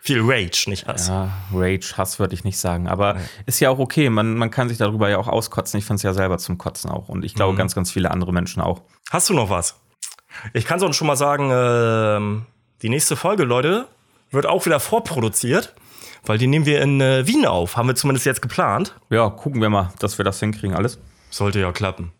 [0.00, 1.08] Viel Rage, nicht Hass.
[1.08, 2.88] Ja, Rage, Hass würde ich nicht sagen.
[2.88, 3.20] Aber ja.
[3.46, 4.08] ist ja auch okay.
[4.08, 5.78] Man, man kann sich darüber ja auch auskotzen.
[5.78, 7.08] Ich finde es ja selber zum Kotzen auch.
[7.08, 7.58] Und ich glaube, mhm.
[7.58, 8.82] ganz, ganz viele andere Menschen auch.
[9.10, 9.78] Hast du noch was?
[10.52, 12.42] Ich kann es schon mal sagen, äh,
[12.82, 13.86] die nächste Folge, Leute,
[14.30, 15.74] wird auch wieder vorproduziert,
[16.24, 17.76] weil die nehmen wir in äh, Wien auf.
[17.76, 18.94] Haben wir zumindest jetzt geplant.
[19.10, 20.98] Ja, gucken wir mal, dass wir das hinkriegen, alles.
[21.30, 22.12] Sollte ja klappen.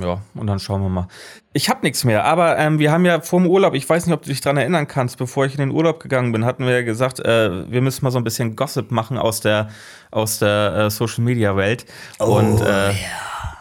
[0.00, 1.08] Ja, und dann schauen wir mal.
[1.52, 4.14] Ich habe nichts mehr, aber ähm, wir haben ja vor dem Urlaub, ich weiß nicht,
[4.14, 6.72] ob du dich daran erinnern kannst, bevor ich in den Urlaub gegangen bin, hatten wir
[6.72, 9.68] ja gesagt, äh, wir müssen mal so ein bisschen Gossip machen aus der,
[10.10, 11.84] aus der äh, Social Media Welt.
[12.18, 13.53] Oh, und äh, ja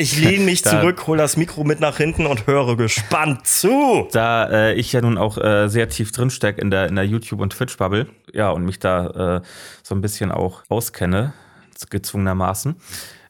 [0.00, 4.08] Ich lehne mich da, zurück, hole das Mikro mit nach hinten und höre gespannt zu.
[4.12, 7.04] Da äh, ich ja nun auch äh, sehr tief drin stecke in der, in der
[7.04, 9.40] YouTube- und Twitch-Bubble, ja, und mich da äh,
[9.82, 11.34] so ein bisschen auch auskenne,
[11.90, 12.76] gezwungenermaßen,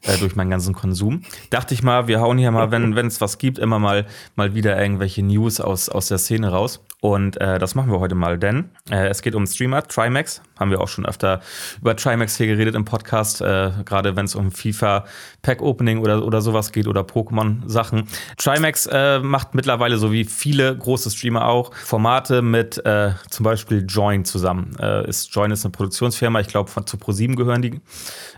[0.03, 1.21] äh, durch meinen ganzen Konsum.
[1.49, 4.81] Dachte ich mal, wir hauen hier mal, wenn es was gibt, immer mal, mal wieder
[4.81, 6.83] irgendwelche News aus, aus der Szene raus.
[7.01, 10.43] Und äh, das machen wir heute mal, denn äh, es geht um Streamer, Trimax.
[10.59, 11.41] Haben wir auch schon öfter
[11.79, 15.05] über Trimax hier geredet im Podcast, äh, gerade wenn es um FIFA
[15.41, 18.07] Pack Opening oder, oder sowas geht oder Pokémon-Sachen.
[18.37, 23.83] Trimax äh, macht mittlerweile, so wie viele große Streamer auch, Formate mit äh, zum Beispiel
[23.87, 24.75] Join zusammen.
[24.79, 27.81] Äh, ist, Join ist eine Produktionsfirma, ich glaube, zu Pro7 gehören die.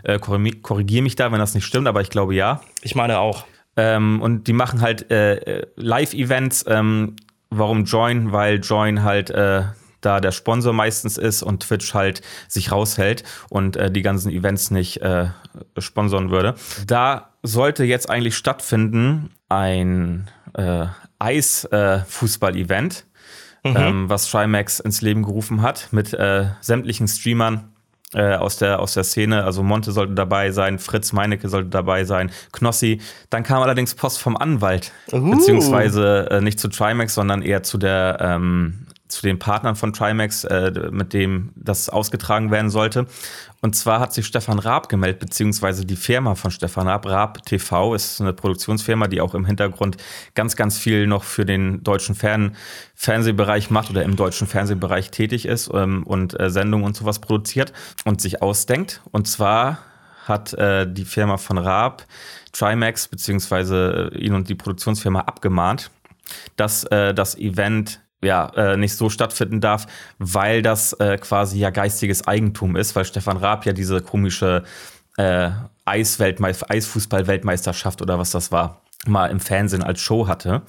[0.04, 2.62] Äh, Korrigiere mich da, wenn das nicht stimmt, aber ich glaube ja.
[2.82, 3.46] Ich meine auch.
[3.76, 7.16] Ähm, und die machen halt äh, Live-Events ähm,
[7.58, 8.32] Warum Join?
[8.32, 9.64] Weil Join halt äh,
[10.02, 14.72] da der Sponsor meistens ist und Twitch halt sich raushält und äh, die ganzen Events
[14.72, 15.28] nicht äh,
[15.78, 16.56] sponsern würde.
[16.88, 20.88] Da sollte jetzt eigentlich stattfinden ein äh,
[21.20, 23.06] Eisfußball-Event,
[23.64, 23.76] mhm.
[23.78, 27.73] ähm, was Trimax ins Leben gerufen hat mit äh, sämtlichen Streamern
[28.14, 29.44] äh, aus, der, aus der Szene.
[29.44, 33.02] Also Monte sollte dabei sein, Fritz Meinecke sollte dabei sein, Knossi.
[33.30, 35.32] Dann kam allerdings Post vom Anwalt, uh.
[35.32, 40.44] beziehungsweise äh, nicht zu Trimax, sondern eher zu der ähm, zu den Partnern von Trimax,
[40.44, 43.08] äh, mit dem das ausgetragen werden sollte.
[43.62, 47.96] Und zwar hat sich Stefan Raab gemeldet, beziehungsweise die Firma von Stefan Raab, Raab TV,
[47.96, 49.98] ist eine Produktionsfirma, die auch im Hintergrund
[50.36, 52.56] ganz, ganz viel noch für den deutschen Fern
[52.96, 57.72] Fernsehbereich macht oder im deutschen Fernsehbereich tätig ist ähm, und äh, Sendungen und sowas produziert
[58.06, 59.02] und sich ausdenkt.
[59.12, 59.80] Und zwar
[60.26, 62.06] hat äh, die Firma von Raab
[62.54, 65.92] Trimax beziehungsweise äh, ihn und die Produktionsfirma abgemahnt,
[66.56, 69.86] dass äh, das Event ja, äh, nicht so stattfinden darf,
[70.20, 74.64] weil das äh, quasi ja geistiges Eigentum ist, weil Stefan Raab ja diese komische
[75.18, 75.50] äh,
[75.86, 80.64] Eisfußball-Weltmeisterschaft oder was das war, mal im Fernsehen als Show hatte.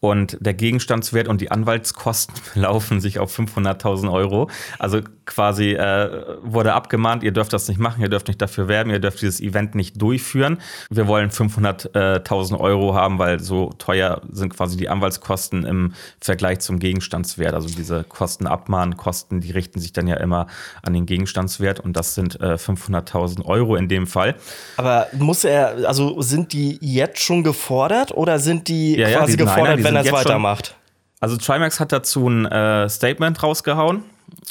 [0.00, 4.50] Und der Gegenstandswert und die Anwaltskosten laufen sich auf 500.000 Euro.
[4.78, 8.90] Also quasi äh, wurde abgemahnt, ihr dürft das nicht machen, ihr dürft nicht dafür werben,
[8.90, 10.58] ihr dürft dieses Event nicht durchführen.
[10.90, 16.78] Wir wollen 500.000 Euro haben, weil so teuer sind quasi die Anwaltskosten im Vergleich zum
[16.78, 17.54] Gegenstandswert.
[17.54, 20.46] Also diese Kosten, Abmahnkosten, die richten sich dann ja immer
[20.82, 24.34] an den Gegenstandswert und das sind äh, 500.000 Euro in dem Fall.
[24.76, 29.36] Aber muss er, also sind die jetzt schon gefordert oder sind die ja, quasi ja,
[29.38, 30.68] die, gefordert, nein, nein, wenn er es weitermacht?
[30.68, 30.76] Schon,
[31.20, 34.04] also Trimax hat dazu ein äh, Statement rausgehauen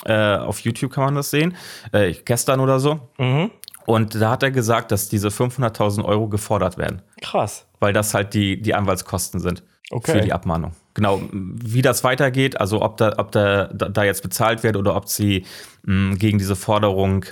[0.06, 1.56] äh, auf YouTube kann man das sehen.
[1.92, 3.00] Äh, gestern oder so.
[3.18, 3.52] Mhm.
[3.86, 7.02] Und da hat er gesagt, dass diese 500.000 Euro gefordert werden.
[7.22, 7.68] Krass.
[7.80, 10.14] Weil das halt die, die Anwaltskosten sind okay.
[10.14, 10.72] für die Abmahnung.
[10.96, 15.10] Genau, wie das weitergeht, also ob da, ob da, da jetzt bezahlt wird oder ob
[15.10, 15.46] sie
[15.84, 17.26] mh, gegen diese Forderung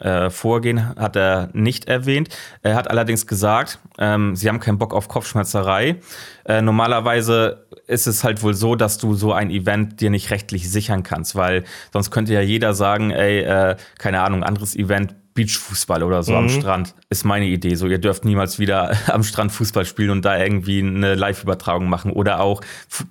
[0.00, 2.28] äh, vorgehen, hat er nicht erwähnt.
[2.62, 6.00] Er hat allerdings gesagt, ähm, sie haben keinen Bock auf Kopfschmerzerei.
[6.44, 10.70] Äh, normalerweise ist es halt wohl so, dass du so ein Event dir nicht rechtlich
[10.70, 16.02] sichern kannst, weil sonst könnte ja jeder sagen, ey, äh, keine Ahnung, anderes Event Beachfußball
[16.02, 16.38] oder so mhm.
[16.38, 17.76] am Strand ist meine Idee.
[17.76, 22.10] So, ihr dürft niemals wieder am Strand Fußball spielen und da irgendwie eine Live-Übertragung machen
[22.10, 22.60] oder auch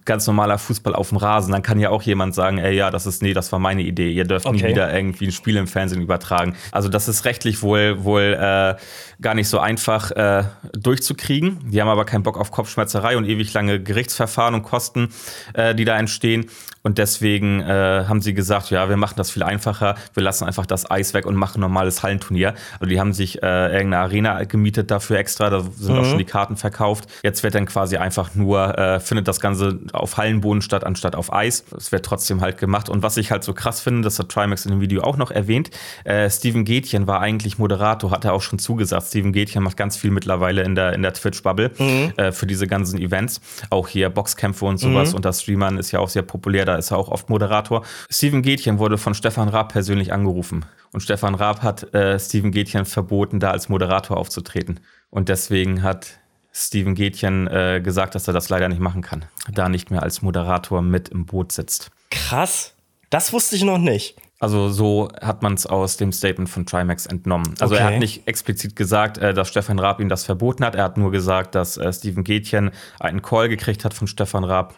[0.04, 1.54] ganz normaler Fußball auf dem Rasen.
[1.54, 4.12] Dann kann ja auch jemand sagen, ey, ja, das ist, nee, das war meine Idee.
[4.12, 4.58] Ihr dürft okay.
[4.58, 6.56] nie wieder irgendwie ein Spiel im Fernsehen übertragen.
[6.72, 8.76] Also das ist rechtlich wohl, wohl äh,
[9.22, 11.60] gar nicht so einfach äh, durchzukriegen.
[11.70, 15.10] Die haben aber keinen Bock auf Kopfschmerzerei und ewig lange Gerichtsverfahren und Kosten,
[15.54, 16.48] äh, die da entstehen.
[16.86, 19.96] Und deswegen äh, haben sie gesagt, ja, wir machen das viel einfacher.
[20.14, 22.54] Wir lassen einfach das Eis weg und machen normales Hallenturnier.
[22.80, 25.50] Also die haben sich äh, irgendeine Arena gemietet dafür extra.
[25.50, 26.00] Da sind mhm.
[26.00, 27.08] auch schon die Karten verkauft.
[27.24, 31.32] Jetzt wird dann quasi einfach nur, äh, findet das Ganze auf Hallenboden statt, anstatt auf
[31.34, 31.66] Eis.
[31.76, 32.90] Es wird trotzdem halt gemacht.
[32.90, 35.32] Und was ich halt so krass finde, das hat Trimax in dem Video auch noch
[35.32, 35.70] erwähnt,
[36.04, 39.08] äh, Steven Gätchen war eigentlich Moderator, hat er auch schon zugesagt.
[39.08, 42.14] Steven Gätchen macht ganz viel mittlerweile in der, in der Twitch-Bubble mhm.
[42.18, 43.42] äh, für diese ganzen Events.
[43.70, 45.10] Auch hier Boxkämpfe und sowas.
[45.10, 45.16] Mhm.
[45.16, 46.66] Und das Streamern ist ja auch sehr populär.
[46.66, 47.84] Da ist er auch oft Moderator.
[48.10, 50.66] Steven Gätchen wurde von Stefan Raab persönlich angerufen.
[50.96, 54.80] Und Stefan Raab hat äh, Steven Gätchen verboten, da als Moderator aufzutreten.
[55.10, 56.20] Und deswegen hat
[56.52, 60.22] Steven Gätchen äh, gesagt, dass er das leider nicht machen kann, da nicht mehr als
[60.22, 61.92] Moderator mit im Boot sitzt.
[62.12, 62.74] Krass.
[63.10, 64.16] Das wusste ich noch nicht.
[64.40, 67.56] Also so hat man es aus dem Statement von Trimax entnommen.
[67.60, 67.84] Also okay.
[67.84, 70.76] er hat nicht explizit gesagt, äh, dass Stefan Raab ihm das verboten hat.
[70.76, 74.76] Er hat nur gesagt, dass äh, Steven Gätchen einen Call gekriegt hat von Stefan Raab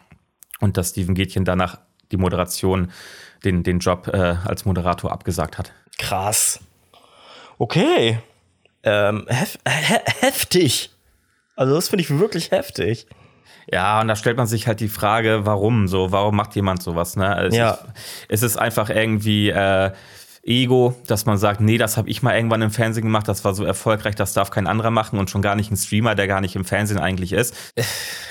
[0.59, 1.79] und dass Steven Gätchen danach
[2.11, 2.91] die Moderation,
[3.43, 5.73] den, den Job äh, als Moderator abgesagt hat.
[5.97, 6.59] Krass.
[7.57, 8.19] Okay.
[8.83, 10.91] Ähm, hef he heftig.
[11.55, 13.07] Also das finde ich wirklich heftig.
[13.71, 17.17] Ja, und da stellt man sich halt die Frage, warum so, warum macht jemand sowas,
[17.17, 17.35] ne?
[17.35, 17.77] Also ja.
[18.29, 19.91] es ist einfach irgendwie, äh,
[20.47, 23.53] Ego, dass man sagt, nee, das habe ich mal irgendwann im Fernsehen gemacht, das war
[23.53, 26.39] so erfolgreich, das darf kein anderer machen und schon gar nicht ein Streamer, der gar
[26.39, 27.53] nicht im Fernsehen eigentlich ist.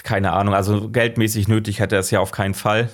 [0.02, 2.88] Keine Ahnung, also geldmäßig nötig hätte er es ja auf keinen Fall.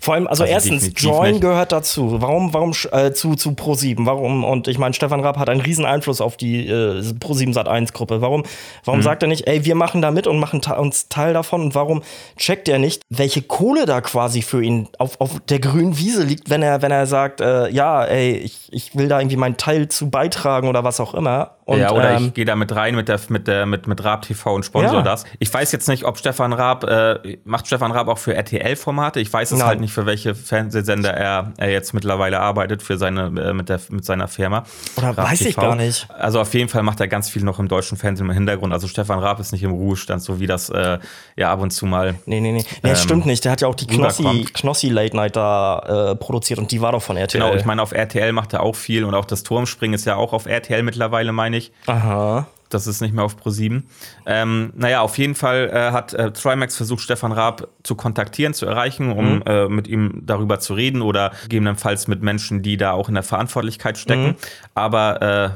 [0.00, 1.40] Vor allem, also, also erstens, Join nicht.
[1.40, 2.20] gehört dazu.
[2.20, 4.06] Warum, warum äh, zu, zu Pro7?
[4.06, 4.44] Warum?
[4.44, 7.92] Und ich meine, Stefan Raab hat einen riesen Einfluss auf die äh, Pro7 Sat 1
[7.92, 8.20] Gruppe.
[8.20, 8.44] Warum,
[8.84, 9.04] warum mhm.
[9.04, 11.62] sagt er nicht, ey, wir machen da mit und machen uns Teil davon?
[11.62, 12.02] Und warum
[12.36, 16.50] checkt er nicht, welche Kohle da quasi für ihn auf, auf der grünen Wiese liegt,
[16.50, 19.88] wenn er, wenn er sagt, äh, ja, ey, ich, ich will da irgendwie meinen Teil
[19.88, 21.56] zu beitragen oder was auch immer?
[21.66, 24.04] Und, ja, oder ähm, ich gehe da mit rein mit der mit der mit mit
[24.04, 25.02] Raab TV und sponsor ja.
[25.02, 25.24] das.
[25.40, 29.18] Ich weiß jetzt nicht, ob Stefan Raab äh, macht Stefan Raab auch für RTL Formate.
[29.18, 29.65] Ich weiß es Nein.
[29.66, 33.80] Halt nicht für welche Fernsehsender er, er jetzt mittlerweile arbeitet für seine äh, mit der
[33.90, 34.64] mit seiner Firma.
[34.96, 35.48] Oder Raab weiß TV.
[35.50, 36.08] ich gar nicht.
[36.10, 38.72] Also auf jeden Fall macht er ganz viel noch im deutschen Fernsehen im Hintergrund.
[38.72, 40.98] Also Stefan Raab ist nicht im Ruhestand, so wie das äh,
[41.36, 42.14] ja ab und zu mal.
[42.26, 42.64] Nee, nee, nee.
[42.82, 43.44] Nee, ähm, stimmt nicht.
[43.44, 46.92] Der hat ja auch die Knossi, Knossi Late Night da äh, produziert und die war
[46.92, 47.40] doch von RTL.
[47.40, 50.16] Genau, ich meine, auf RTL macht er auch viel und auch das Turmspringen ist ja
[50.16, 51.72] auch auf RTL mittlerweile, meine ich.
[51.86, 52.46] Aha.
[52.68, 53.82] Das ist nicht mehr auf Pro7.
[54.26, 58.66] Ähm, naja, auf jeden Fall äh, hat äh, Trimax versucht, Stefan Raab zu kontaktieren, zu
[58.66, 59.42] erreichen, um mhm.
[59.46, 63.22] äh, mit ihm darüber zu reden oder gegebenenfalls mit Menschen, die da auch in der
[63.22, 64.26] Verantwortlichkeit stecken.
[64.26, 64.36] Mhm.
[64.74, 65.50] Aber äh,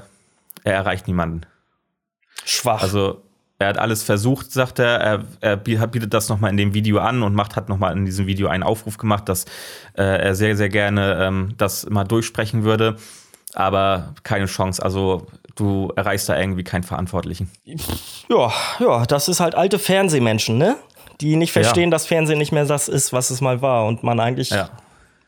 [0.64, 1.42] er erreicht niemanden.
[2.44, 2.82] Schwach.
[2.82, 3.22] Also
[3.60, 5.00] er hat alles versucht, sagt er.
[5.00, 8.26] Er, er bietet das nochmal in dem Video an und macht, hat nochmal in diesem
[8.26, 9.44] Video einen Aufruf gemacht, dass
[9.94, 12.96] äh, er sehr, sehr gerne ähm, das mal durchsprechen würde.
[13.52, 14.82] Aber keine Chance.
[14.82, 15.26] Also
[15.56, 17.50] du erreichst da irgendwie keinen Verantwortlichen.
[18.28, 20.76] Ja, ja, das ist halt alte Fernsehmenschen, ne?
[21.20, 21.90] Die nicht verstehen, ja.
[21.90, 24.70] dass Fernsehen nicht mehr das ist, was es mal war und man eigentlich ja.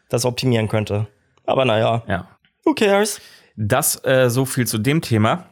[0.08, 1.06] das optimieren könnte.
[1.44, 2.02] Aber naja.
[2.06, 2.28] Ja.
[2.64, 3.20] Who cares?
[3.56, 5.44] Das äh, so viel zu dem Thema.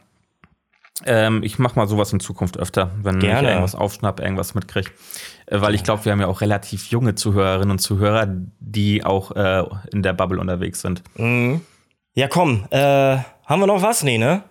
[1.05, 3.41] Ähm, ich mache mal sowas in Zukunft öfter, wenn Gerne.
[3.41, 4.91] ich irgendwas aufschnapp, irgendwas mitkriege.
[5.47, 8.27] Äh, weil ich glaube, wir haben ja auch relativ junge Zuhörerinnen und Zuhörer,
[8.59, 11.03] die auch äh, in der Bubble unterwegs sind.
[11.15, 11.61] Mhm.
[12.13, 14.03] Ja, komm, äh, haben wir noch was?
[14.03, 14.43] Nee, ne?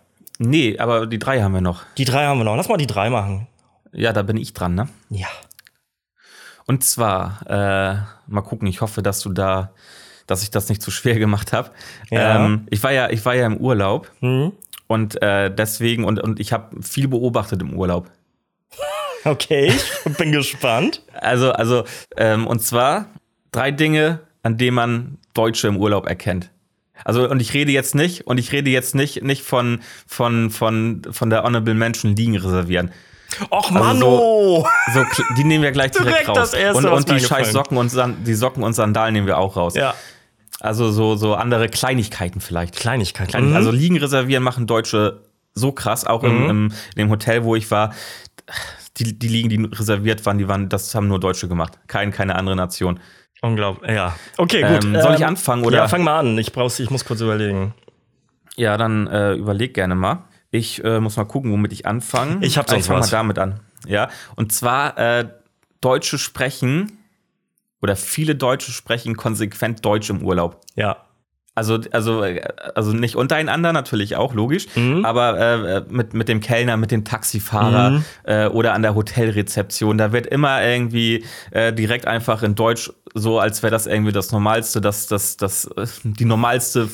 [0.42, 1.82] Nee, aber die drei haben wir noch.
[1.98, 2.56] Die drei haben wir noch.
[2.56, 3.46] Lass mal die drei machen.
[3.92, 4.88] Ja, da bin ich dran, ne?
[5.10, 5.26] Ja.
[6.66, 9.74] Und zwar, äh, mal gucken, ich hoffe, dass du da,
[10.26, 11.72] dass ich das nicht zu schwer gemacht habe.
[12.08, 12.46] Ja.
[12.46, 14.52] Ähm, ich war ja, ich war ja im Urlaub mhm.
[14.86, 18.10] und äh, deswegen, und, und ich habe viel beobachtet im Urlaub.
[19.22, 21.02] Okay, ich bin gespannt.
[21.12, 21.84] Also, also,
[22.16, 23.04] ähm, und zwar
[23.52, 26.50] drei Dinge, an denen man Deutsche im Urlaub erkennt.
[27.04, 31.02] Also und ich rede jetzt nicht und ich rede jetzt nicht nicht von von von
[31.10, 32.90] von der Honorable Mention liegen reservieren.
[33.50, 36.36] Och Mann, also so, so, die nehmen wir gleich direkt, direkt raus.
[36.36, 37.92] Das erste, und, und die scheiß Socken und
[38.26, 39.74] die Socken und Sandalen nehmen wir auch raus.
[39.74, 39.94] Ja.
[40.58, 42.76] Also so so andere Kleinigkeiten vielleicht.
[42.76, 43.30] Kleinigkeiten.
[43.30, 43.56] Klein, mhm.
[43.56, 45.22] Also liegen reservieren machen Deutsche
[45.54, 46.28] so krass, auch mhm.
[46.28, 47.94] im, im, in dem Hotel, wo ich war.
[48.96, 51.78] Die, die Liegen, die reserviert waren, die waren, das haben nur Deutsche gemacht.
[51.86, 53.00] Kein, keine andere Nation.
[53.42, 54.16] Unglaublich, ja.
[54.36, 54.84] Okay, gut.
[54.84, 55.78] Ähm, soll ich ähm, anfangen oder?
[55.78, 56.36] Ja, fang mal an.
[56.38, 57.74] Ich brauch's, ich muss kurz überlegen.
[58.56, 60.24] Ja, dann äh, überleg gerne mal.
[60.50, 62.44] Ich äh, muss mal gucken, womit ich anfange.
[62.44, 63.10] Ich habe sonst ich fang was.
[63.10, 63.60] mal damit an.
[63.86, 65.28] Ja, und zwar äh,
[65.80, 66.98] Deutsche sprechen
[67.80, 70.60] oder viele Deutsche sprechen konsequent Deutsch im Urlaub.
[70.74, 71.06] Ja.
[71.60, 72.24] Also, also,
[72.74, 75.04] also nicht untereinander natürlich auch, logisch, mhm.
[75.04, 78.04] aber äh, mit, mit dem Kellner, mit dem Taxifahrer mhm.
[78.24, 83.38] äh, oder an der Hotelrezeption, da wird immer irgendwie äh, direkt einfach in Deutsch so,
[83.38, 86.88] als wäre das irgendwie das Normalste, das, das, das, äh, die normalste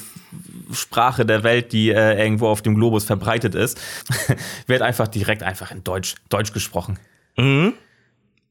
[0.73, 3.81] Sprache der Welt, die äh, irgendwo auf dem Globus verbreitet ist,
[4.67, 6.99] wird einfach direkt einfach in Deutsch, Deutsch gesprochen.
[7.37, 7.75] Mhm.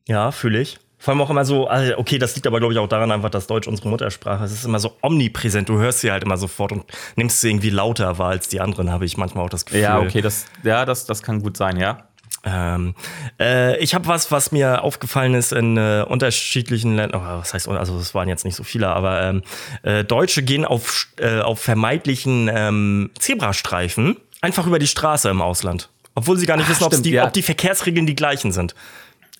[0.07, 0.79] Ja, fühle ich.
[1.05, 3.29] Vor allem auch immer so, also okay, das liegt aber, glaube ich, auch daran einfach,
[3.29, 4.51] dass Deutsch unsere Muttersprache ist.
[4.53, 5.69] Es ist immer so omnipräsent.
[5.69, 6.83] Du hörst sie halt immer sofort und
[7.15, 9.81] nimmst sie irgendwie lauter wahr als die anderen, habe ich manchmal auch das Gefühl.
[9.81, 12.07] Ja, okay, das, ja, das, das kann gut sein, ja.
[12.43, 12.95] Ähm,
[13.39, 17.21] äh, ich habe was, was mir aufgefallen ist in äh, unterschiedlichen Ländern.
[17.21, 19.43] Oh, was heißt, also es waren jetzt nicht so viele, aber ähm,
[19.83, 25.89] äh, Deutsche gehen auf, äh, auf vermeintlichen ähm, Zebrastreifen einfach über die Straße im Ausland.
[26.15, 27.25] Obwohl sie gar nicht Ach, wissen, stimmt, die, ja.
[27.25, 28.73] ob die Verkehrsregeln die gleichen sind.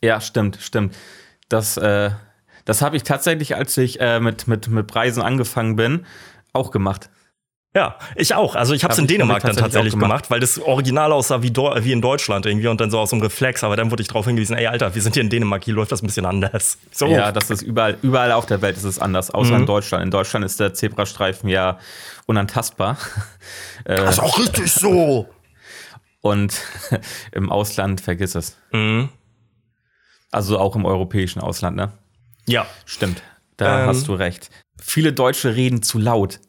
[0.04, 0.94] Ja, stimmt, stimmt.
[1.50, 2.12] Das, äh,
[2.66, 6.06] das habe ich tatsächlich, als ich äh, mit, mit, mit Preisen angefangen bin,
[6.54, 7.10] auch gemacht.
[7.76, 8.56] Ja, ich auch.
[8.56, 10.10] Also ich habe es in Dänemark dann tatsächlich gemacht.
[10.10, 10.32] gemacht.
[10.32, 13.66] weil das Original aussah wie, wie in Deutschland irgendwie und dann so aus dem Reflex.
[13.66, 15.92] Aber dann wurde ich darauf hingewiesen, ey Alter, wir sind hier in Dänemark, hier läuft
[15.92, 16.78] das ein bisschen anders.
[16.96, 17.08] So.
[17.08, 19.62] Ja, das ist überall, überall auf der Welt ist es anders, außer mhm.
[19.62, 20.06] in Deutschland.
[20.06, 21.78] In Deutschland ist der Zebrastreifen ja
[22.26, 22.98] unantastbar.
[23.84, 25.28] Das ist auch richtig so.
[26.22, 26.60] Und
[27.34, 28.58] im Ausland vergiss es.
[28.72, 29.10] Mhm.
[30.32, 31.92] Also auch im europäischen Ausland, ne?
[32.48, 32.66] Ja.
[32.86, 33.22] Stimmt.
[33.58, 33.88] Da ähm.
[33.88, 34.50] hast du recht.
[34.80, 36.40] Viele Deutsche reden zu laut.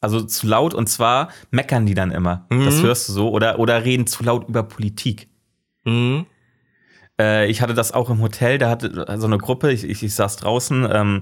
[0.00, 2.46] Also zu laut und zwar meckern die dann immer.
[2.50, 2.64] Mhm.
[2.66, 3.30] Das hörst du so.
[3.30, 5.28] Oder, oder reden zu laut über Politik.
[5.84, 6.26] Mhm.
[7.18, 10.14] Äh, ich hatte das auch im Hotel, da hatte so eine Gruppe, ich, ich, ich
[10.14, 11.20] saß draußen, ähm,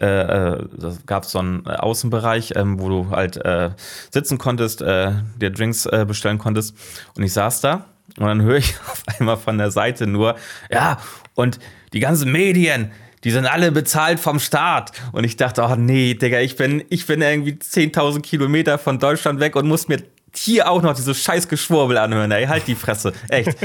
[0.00, 3.70] äh, äh da gab es so einen Außenbereich, ähm, wo du halt äh,
[4.10, 6.74] sitzen konntest, äh, dir Drinks äh, bestellen konntest.
[7.16, 7.84] Und ich saß da
[8.18, 10.36] und dann höre ich auf einmal von der Seite nur,
[10.70, 10.98] ja,
[11.34, 11.58] und
[11.92, 12.92] die ganzen Medien,
[13.24, 14.92] die sind alle bezahlt vom Staat.
[15.12, 19.40] Und ich dachte, oh nee, Digga, ich bin, ich bin irgendwie 10.000 Kilometer von Deutschland
[19.40, 20.02] weg und muss mir
[20.36, 23.56] hier auch noch dieses scheiß Geschwurbel anhören, ey, halt die Fresse, echt.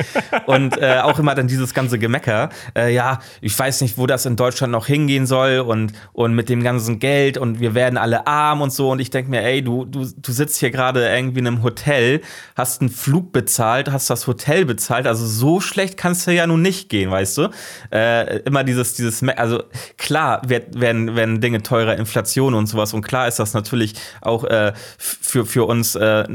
[0.46, 4.26] Und äh, auch immer dann dieses ganze Gemecker, äh, ja, ich weiß nicht, wo das
[4.26, 8.28] in Deutschland noch hingehen soll und, und mit dem ganzen Geld und wir werden alle
[8.28, 8.92] arm und so.
[8.92, 12.22] Und ich denke mir, ey, du, du, du sitzt hier gerade irgendwie in einem Hotel,
[12.56, 16.62] hast einen Flug bezahlt, hast das Hotel bezahlt, also so schlecht kannst du ja nun
[16.62, 17.50] nicht gehen, weißt du?
[17.92, 19.64] Äh, immer dieses, dieses, also
[19.98, 22.94] klar werden, werden Dinge teurer, Inflation und sowas.
[22.94, 26.26] Und klar ist das natürlich auch äh, für, für uns äh,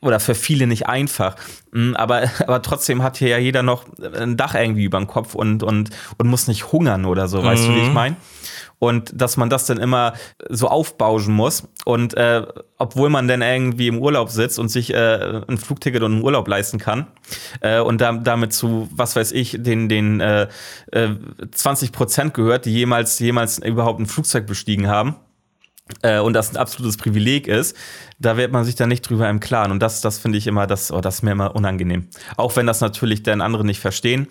[0.00, 1.36] oder für viele nicht einfach.
[1.72, 5.34] Mm, aber, aber trotzdem hat hier ja jeder noch ein Dach irgendwie über dem Kopf
[5.34, 7.68] und, und, und muss nicht hungern oder so, weißt mhm.
[7.68, 7.94] du, wie ich mhm.
[7.94, 8.16] meine?
[8.78, 10.12] Und dass man das dann immer
[10.50, 11.66] so aufbauschen muss.
[11.86, 16.12] Und äh, obwohl man dann irgendwie im Urlaub sitzt und sich äh, ein Flugticket und
[16.12, 17.06] einen Urlaub leisten kann
[17.62, 20.48] äh, und da, damit zu, was weiß ich, den, den äh,
[21.50, 25.16] 20 äh, Prozent gehört, die jemals, jemals überhaupt ein Flugzeug bestiegen haben
[26.02, 27.76] äh, und das ein absolutes Privileg ist,
[28.18, 29.70] da wird man sich dann nicht drüber im Klaren.
[29.70, 32.08] Und das, das finde ich immer, das, oh, das ist mir immer unangenehm.
[32.36, 34.28] Auch wenn das natürlich dann andere nicht verstehen,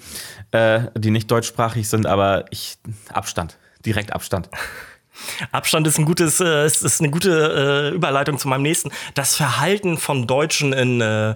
[0.52, 2.78] äh, die nicht deutschsprachig sind, aber ich,
[3.10, 4.50] Abstand, direkt Abstand.
[5.52, 8.92] Abstand ist ein gutes, äh, ist, ist eine gute äh, Überleitung zu meinem nächsten.
[9.14, 11.36] Das Verhalten von Deutschen in, äh,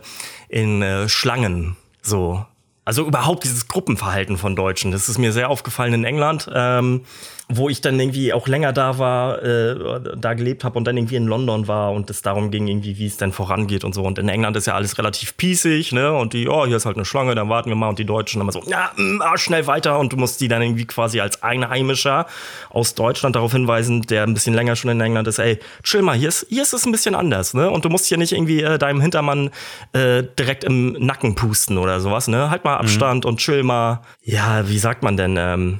[0.49, 1.77] in äh, Schlangen.
[2.01, 2.45] So.
[2.83, 4.91] Also überhaupt dieses Gruppenverhalten von Deutschen.
[4.91, 6.49] Das ist mir sehr aufgefallen in England.
[6.53, 7.05] Ähm,
[7.51, 9.75] wo ich dann irgendwie auch länger da war, äh,
[10.15, 13.07] da gelebt habe und dann irgendwie in London war und es darum ging irgendwie, wie
[13.07, 14.03] es denn vorangeht und so.
[14.03, 16.13] Und in England ist ja alles relativ pießig, ne?
[16.13, 17.89] Und die, oh, hier ist halt eine Schlange, dann warten wir mal.
[17.89, 19.97] Und die Deutschen immer so, ja, mh, ah, schnell weiter.
[19.97, 22.27] Und du musst die dann irgendwie quasi als Einheimischer
[22.69, 26.15] aus Deutschland darauf hinweisen, der ein bisschen länger schon in England ist, ey, chill mal,
[26.15, 27.71] hier ist, hier ist es ein bisschen anders, ne?
[27.71, 29.49] Und du musst hier nicht irgendwie äh, deinem Hintermann
[29.93, 32.51] äh, direkt im Nacken pusten oder sowas, ne?
[32.51, 32.81] Halt mal mhm.
[32.81, 33.29] Abstand mhm.
[33.29, 34.01] und chill mal.
[34.21, 35.35] Ja, wie sagt man denn?
[35.35, 35.79] Ähm,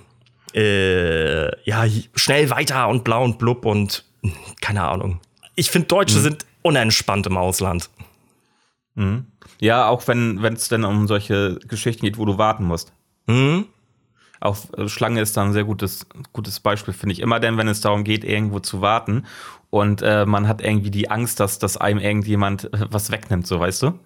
[0.55, 1.85] äh, ja,
[2.15, 4.05] schnell weiter und blau und blub und
[4.61, 5.19] keine Ahnung.
[5.55, 6.23] Ich finde, Deutsche mhm.
[6.23, 7.89] sind unentspannt im Ausland.
[8.95, 9.25] Mhm.
[9.59, 12.93] Ja, auch wenn es denn um solche Geschichten geht, wo du warten musst.
[13.27, 13.65] Mhm.
[14.39, 17.19] Auch äh, Schlange ist da ein sehr gutes, gutes Beispiel, finde ich.
[17.19, 19.25] Immer denn, wenn es darum geht, irgendwo zu warten
[19.69, 23.59] und äh, man hat irgendwie die Angst, dass, dass einem irgendjemand äh, was wegnimmt, so
[23.59, 23.99] weißt du?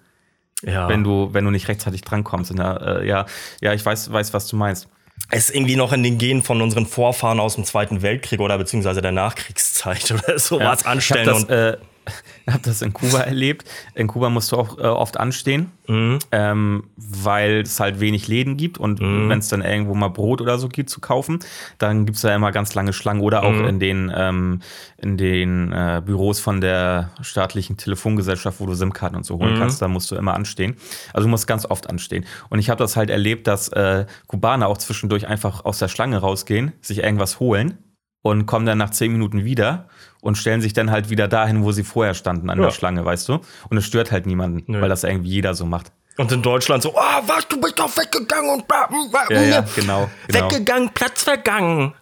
[0.62, 0.88] Ja.
[0.88, 2.56] Wenn du, wenn du nicht rechtzeitig drankommst.
[2.56, 3.26] Der, äh, ja,
[3.60, 4.88] ja, ich weiß, weiß, was du meinst
[5.30, 9.02] es irgendwie noch in den Genen von unseren Vorfahren aus dem Zweiten Weltkrieg oder beziehungsweise
[9.02, 11.28] der Nachkriegszeit oder sowas ja, anstellen.
[11.28, 11.78] Ich habe das, äh,
[12.50, 13.64] hab das in Kuba erlebt.
[13.94, 16.18] In Kuba musst du auch äh, oft anstehen, mhm.
[16.32, 19.28] ähm, weil es halt wenig Läden gibt und mhm.
[19.28, 21.38] wenn es dann irgendwo mal Brot oder so gibt zu kaufen,
[21.78, 23.66] dann gibt es ja immer ganz lange Schlangen oder auch mhm.
[23.66, 24.60] in den, ähm,
[24.98, 29.58] in den äh, Büros von der staatlichen Telefongesellschaft, wo du SIM-Karten und so holen mhm.
[29.58, 30.76] kannst, da musst du immer anstehen.
[31.12, 32.24] Also du musst ganz oft anstehen.
[32.50, 36.18] Und ich habe das halt erlebt, dass äh, Kubaner auch zwischendurch einfach aus der Schlange
[36.18, 37.78] rausgehen, sich irgendwas holen
[38.24, 39.86] und kommen dann nach zehn Minuten wieder
[40.22, 42.64] und stellen sich dann halt wieder dahin, wo sie vorher standen an ja.
[42.64, 43.40] der Schlange, weißt du?
[43.68, 44.80] Und es stört halt niemanden, nee.
[44.80, 45.92] weil das irgendwie jeder so macht.
[46.16, 49.42] Und in Deutschland so, ah, oh, was, du bist doch weggegangen und bla, bla, ja,
[49.42, 50.50] ja, genau, genau.
[50.50, 51.92] Weggegangen, Platz vergangen.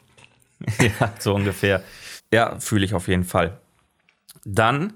[0.78, 1.82] ja, so ungefähr.
[2.32, 3.60] Ja, fühle ich auf jeden Fall.
[4.44, 4.92] Dann,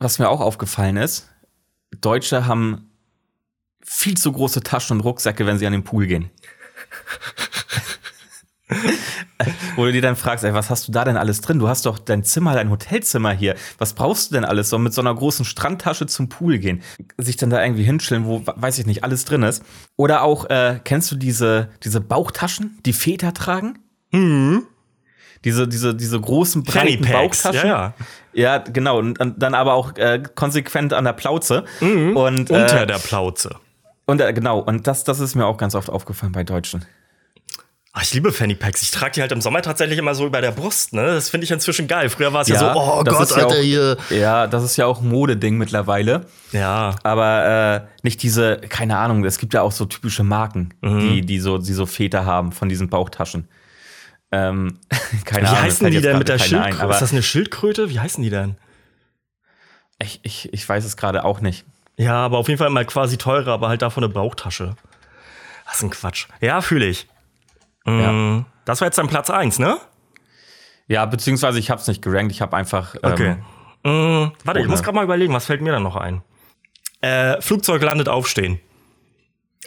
[0.00, 1.28] was mir auch aufgefallen ist,
[2.00, 2.90] Deutsche haben
[3.80, 6.30] viel zu große Taschen und Rucksäcke, wenn sie an den Pool gehen.
[9.76, 11.58] Wo du dir dann fragst, ey, was hast du da denn alles drin?
[11.58, 13.54] Du hast doch dein Zimmer, dein Hotelzimmer hier.
[13.78, 14.68] Was brauchst du denn alles?
[14.68, 16.82] So mit so einer großen Strandtasche zum Pool gehen.
[17.18, 19.64] Sich dann da irgendwie hinschillen, wo, weiß ich nicht, alles drin ist.
[19.96, 23.78] Oder auch, äh, kennst du diese, diese Bauchtaschen, die Väter tragen?
[24.10, 24.66] Mhm.
[25.44, 27.68] Diese, diese, diese großen, breiten Bauchtaschen.
[27.68, 27.94] Ja,
[28.34, 28.58] ja.
[28.58, 28.98] ja, genau.
[28.98, 31.64] Und, dann aber auch äh, konsequent an der Plauze.
[31.80, 32.16] Mhm.
[32.16, 33.56] Und, äh, Unter der Plauze.
[34.04, 36.84] Und äh, genau, und das, das ist mir auch ganz oft aufgefallen bei Deutschen.
[37.92, 38.82] Ach, ich liebe Fanny Packs.
[38.82, 40.92] Ich trage die halt im Sommer tatsächlich immer so über der Brust.
[40.92, 41.06] Ne?
[41.06, 42.08] Das finde ich inzwischen geil.
[42.08, 43.96] Früher war es ja, ja, so, oh Gott, ja Alter, auch, hier.
[44.10, 46.26] Ja, das ist ja auch ein Modeding mittlerweile.
[46.52, 46.94] Ja.
[47.02, 51.00] Aber äh, nicht diese, keine Ahnung, es gibt ja auch so typische Marken, mhm.
[51.00, 53.48] die, die, so, die so Väter haben von diesen Bauchtaschen.
[54.30, 54.78] Ähm,
[55.24, 55.58] keine Wie Ahnung.
[55.58, 56.92] Wie heißen die denn mit der Schildkröte?
[56.92, 57.90] Ist das eine Schildkröte?
[57.90, 58.54] Wie heißen die denn?
[59.98, 61.64] Ich, ich, ich weiß es gerade auch nicht.
[61.96, 64.76] Ja, aber auf jeden Fall mal quasi teurer, aber halt davon eine Bauchtasche.
[65.72, 66.26] Ist ein Quatsch.
[66.40, 67.06] Ja, fühle ich.
[67.98, 68.12] Ja.
[68.12, 69.78] Mm, das war jetzt dann Platz 1, ne?
[70.86, 72.94] Ja, beziehungsweise ich habe es nicht gerankt, ich habe einfach.
[73.02, 73.36] Ähm, okay.
[73.84, 74.60] Ähm, warte, ohne.
[74.60, 76.22] ich muss gerade mal überlegen, was fällt mir dann noch ein?
[77.00, 78.60] Äh, Flugzeug landet aufstehen.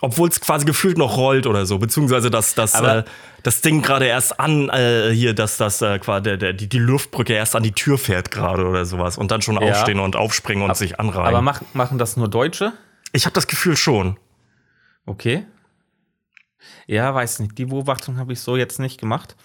[0.02, 3.04] Obwohl es quasi gefühlt noch rollt oder so, beziehungsweise dass das, äh,
[3.44, 6.80] das Ding gerade erst an, äh, hier, dass das äh, quasi der, der, die, die
[6.80, 9.62] Luftbrücke erst an die Tür fährt gerade oder sowas und dann schon ja.
[9.62, 11.28] aufstehen und aufspringen und Ab, sich anreihen.
[11.28, 12.74] Aber mach, machen das nur Deutsche?
[13.14, 14.18] Ich habe das Gefühl schon.
[15.06, 15.46] Okay.
[16.88, 17.58] Ja, weiß nicht.
[17.58, 19.36] Die Beobachtung habe ich so jetzt nicht gemacht.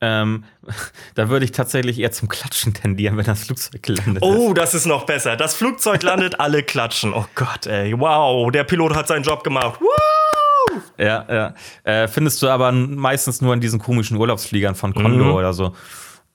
[0.00, 0.44] Ähm,
[1.14, 4.22] da würde ich tatsächlich eher zum Klatschen tendieren, wenn das Flugzeug landet.
[4.22, 5.36] Oh, das ist noch besser.
[5.36, 7.12] Das Flugzeug landet, alle klatschen.
[7.14, 7.98] Oh Gott, ey.
[7.98, 9.80] Wow, der Pilot hat seinen Job gemacht.
[9.80, 10.80] Woo!
[10.98, 11.54] Ja, ja.
[11.84, 15.34] Äh, findest du aber meistens nur in diesen komischen Urlaubsfliegern von Condor mhm.
[15.34, 15.74] oder so.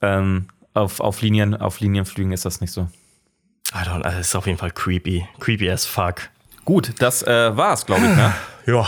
[0.01, 2.87] Ähm, auf, auf, Linien, auf Linienflügen ist das nicht so.
[3.73, 5.27] I don't, das ist auf jeden Fall creepy.
[5.39, 6.29] Creepy as fuck.
[6.65, 8.33] Gut, das äh, war's, glaube ich, ne?
[8.65, 8.87] ja.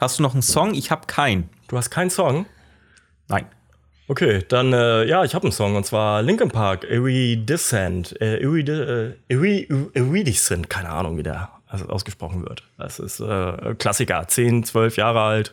[0.00, 0.74] Hast du noch einen Song?
[0.74, 1.48] Ich habe keinen.
[1.68, 2.46] Du hast keinen Song?
[3.28, 3.46] Nein.
[4.06, 8.18] Okay, dann, äh, ja, ich habe einen Song und zwar Linkin Park, Iridescent.
[8.20, 11.50] Äh, Iridescent, äh, keine Ahnung, wie der
[11.88, 12.62] ausgesprochen wird.
[12.78, 15.52] Das ist äh, Klassiker, 10, 12 Jahre alt.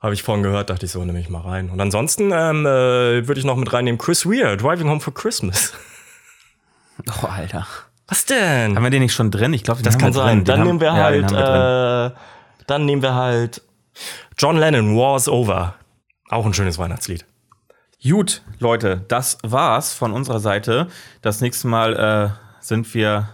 [0.00, 1.70] Habe ich vorhin gehört, dachte ich so, nehme ich mal rein.
[1.70, 5.72] Und ansonsten ähm, äh, würde ich noch mit reinnehmen Chris Weir, Driving Home for Christmas.
[7.20, 7.66] Oh, Alter.
[8.06, 8.76] Was denn?
[8.76, 9.52] Haben wir den nicht schon drin?
[9.54, 10.44] Ich glaube, das kann sein.
[10.44, 12.10] Dann nehmen wir halt, ja, äh,
[12.72, 13.60] dann nehmen wir halt
[14.38, 15.74] John Lennon, War's Over.
[16.30, 17.26] Auch ein schönes Weihnachtslied.
[18.02, 20.88] Gut, Leute, das war's von unserer Seite.
[21.20, 23.28] Das nächste Mal äh, sind wir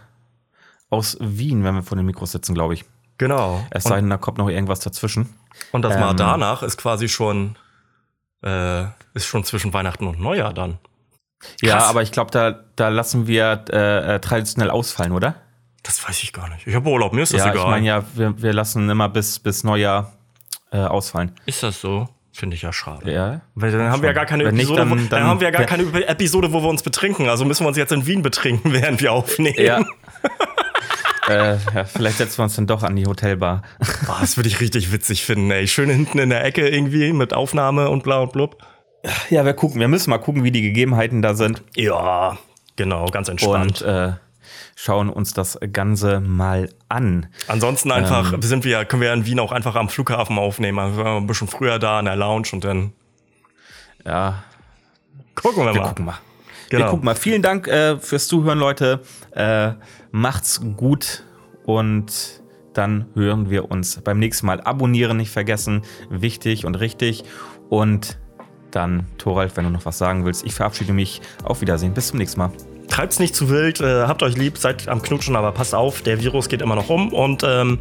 [0.91, 2.85] aus Wien, wenn wir vor den Mikros sitzen, glaube ich.
[3.19, 3.65] Genau.
[3.71, 5.33] Es sei denn, da kommt noch irgendwas dazwischen.
[5.71, 7.57] Und das ähm, Mal danach ist quasi schon,
[8.43, 8.85] äh,
[9.15, 10.79] ist schon zwischen Weihnachten und Neujahr dann.
[11.39, 11.61] Krass.
[11.63, 15.37] Ja, aber ich glaube, da, da lassen wir äh, äh, traditionell ausfallen, oder?
[15.89, 16.67] Das weiß ich gar nicht.
[16.67, 17.65] Ich habe Urlaub, mir ist das ja, egal.
[17.65, 20.13] Ich meine ja, wir, wir lassen immer bis, bis Neujahr
[20.71, 21.33] äh, ausfallen.
[21.47, 22.07] Ist das so?
[22.31, 23.11] Finde ich ja schade.
[23.11, 23.41] Ja.
[23.55, 24.03] Weil dann haben schon.
[24.03, 26.53] wir ja gar keine Episode, nicht, dann, wo, dann, haben wir ja gar keine Episode,
[26.53, 27.31] wo wir uns betrinken.
[27.31, 29.55] Also müssen wir uns jetzt in Wien betrinken, während wir aufnehmen.
[29.57, 29.83] Ja.
[31.31, 33.63] äh, ja, vielleicht setzen wir uns dann doch an die Hotelbar.
[34.05, 35.67] Boah, das würde ich richtig witzig finden, ey.
[35.69, 38.63] Schön hinten in der Ecke irgendwie mit Aufnahme und bla und blub.
[39.31, 39.81] Ja, wir gucken.
[39.81, 41.63] Wir müssen mal gucken, wie die Gegebenheiten da sind.
[41.77, 42.37] Ja,
[42.77, 43.81] genau, ganz entspannt.
[43.81, 44.13] Und äh,
[44.81, 47.27] schauen uns das Ganze mal an.
[47.49, 50.79] Ansonsten einfach ähm, sind wir, können wir in Wien auch einfach am Flughafen aufnehmen.
[50.79, 52.93] Also ein bisschen früher da in der Lounge und dann.
[54.07, 54.45] Ja.
[55.35, 55.89] Gucken wir, wir mal.
[55.89, 56.19] Gucken mal.
[56.71, 56.85] Genau.
[56.85, 57.17] Wir gucken mal.
[57.17, 59.03] Vielen Dank äh, fürs Zuhören, Leute.
[59.33, 59.73] Äh,
[60.13, 61.25] macht's gut
[61.65, 62.41] und
[62.73, 64.61] dann hören wir uns beim nächsten Mal.
[64.61, 65.83] Abonnieren nicht vergessen.
[66.09, 67.25] Wichtig und richtig.
[67.69, 68.17] Und
[68.71, 71.21] dann, Thoralf, wenn du noch was sagen willst, ich verabschiede mich.
[71.43, 71.95] Auf Wiedersehen.
[71.95, 72.53] Bis zum nächsten Mal
[72.89, 76.21] treibt's nicht zu wild, äh, habt euch lieb, seid am Knutschen, aber passt auf, der
[76.21, 77.79] Virus geht immer noch um und ähm,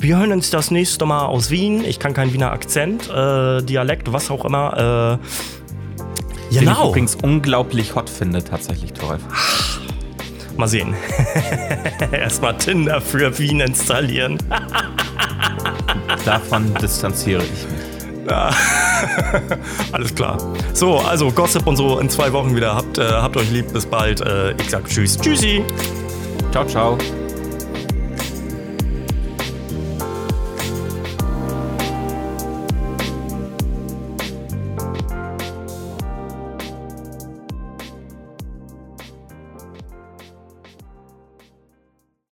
[0.00, 1.84] wir hören uns das nächste Mal aus Wien.
[1.84, 5.18] Ich kann keinen Wiener Akzent, äh, Dialekt, was auch immer.
[5.20, 6.60] Äh, genau.
[6.60, 9.22] Den ich übrigens unglaublich hot finde, tatsächlich, Toralf.
[10.56, 10.94] Mal sehen.
[12.12, 14.38] Erstmal Tinder für Wien installieren.
[16.24, 17.77] Davon distanziere ich mich.
[18.30, 18.50] Ja.
[19.92, 20.38] Alles klar.
[20.74, 22.74] So, also Gossip und so in zwei Wochen wieder.
[22.74, 23.72] Habt, äh, habt euch lieb.
[23.72, 24.20] Bis bald.
[24.20, 25.16] Äh, ich sag Tschüss.
[25.18, 25.62] Tschüssi.
[26.52, 26.98] Ciao, ciao.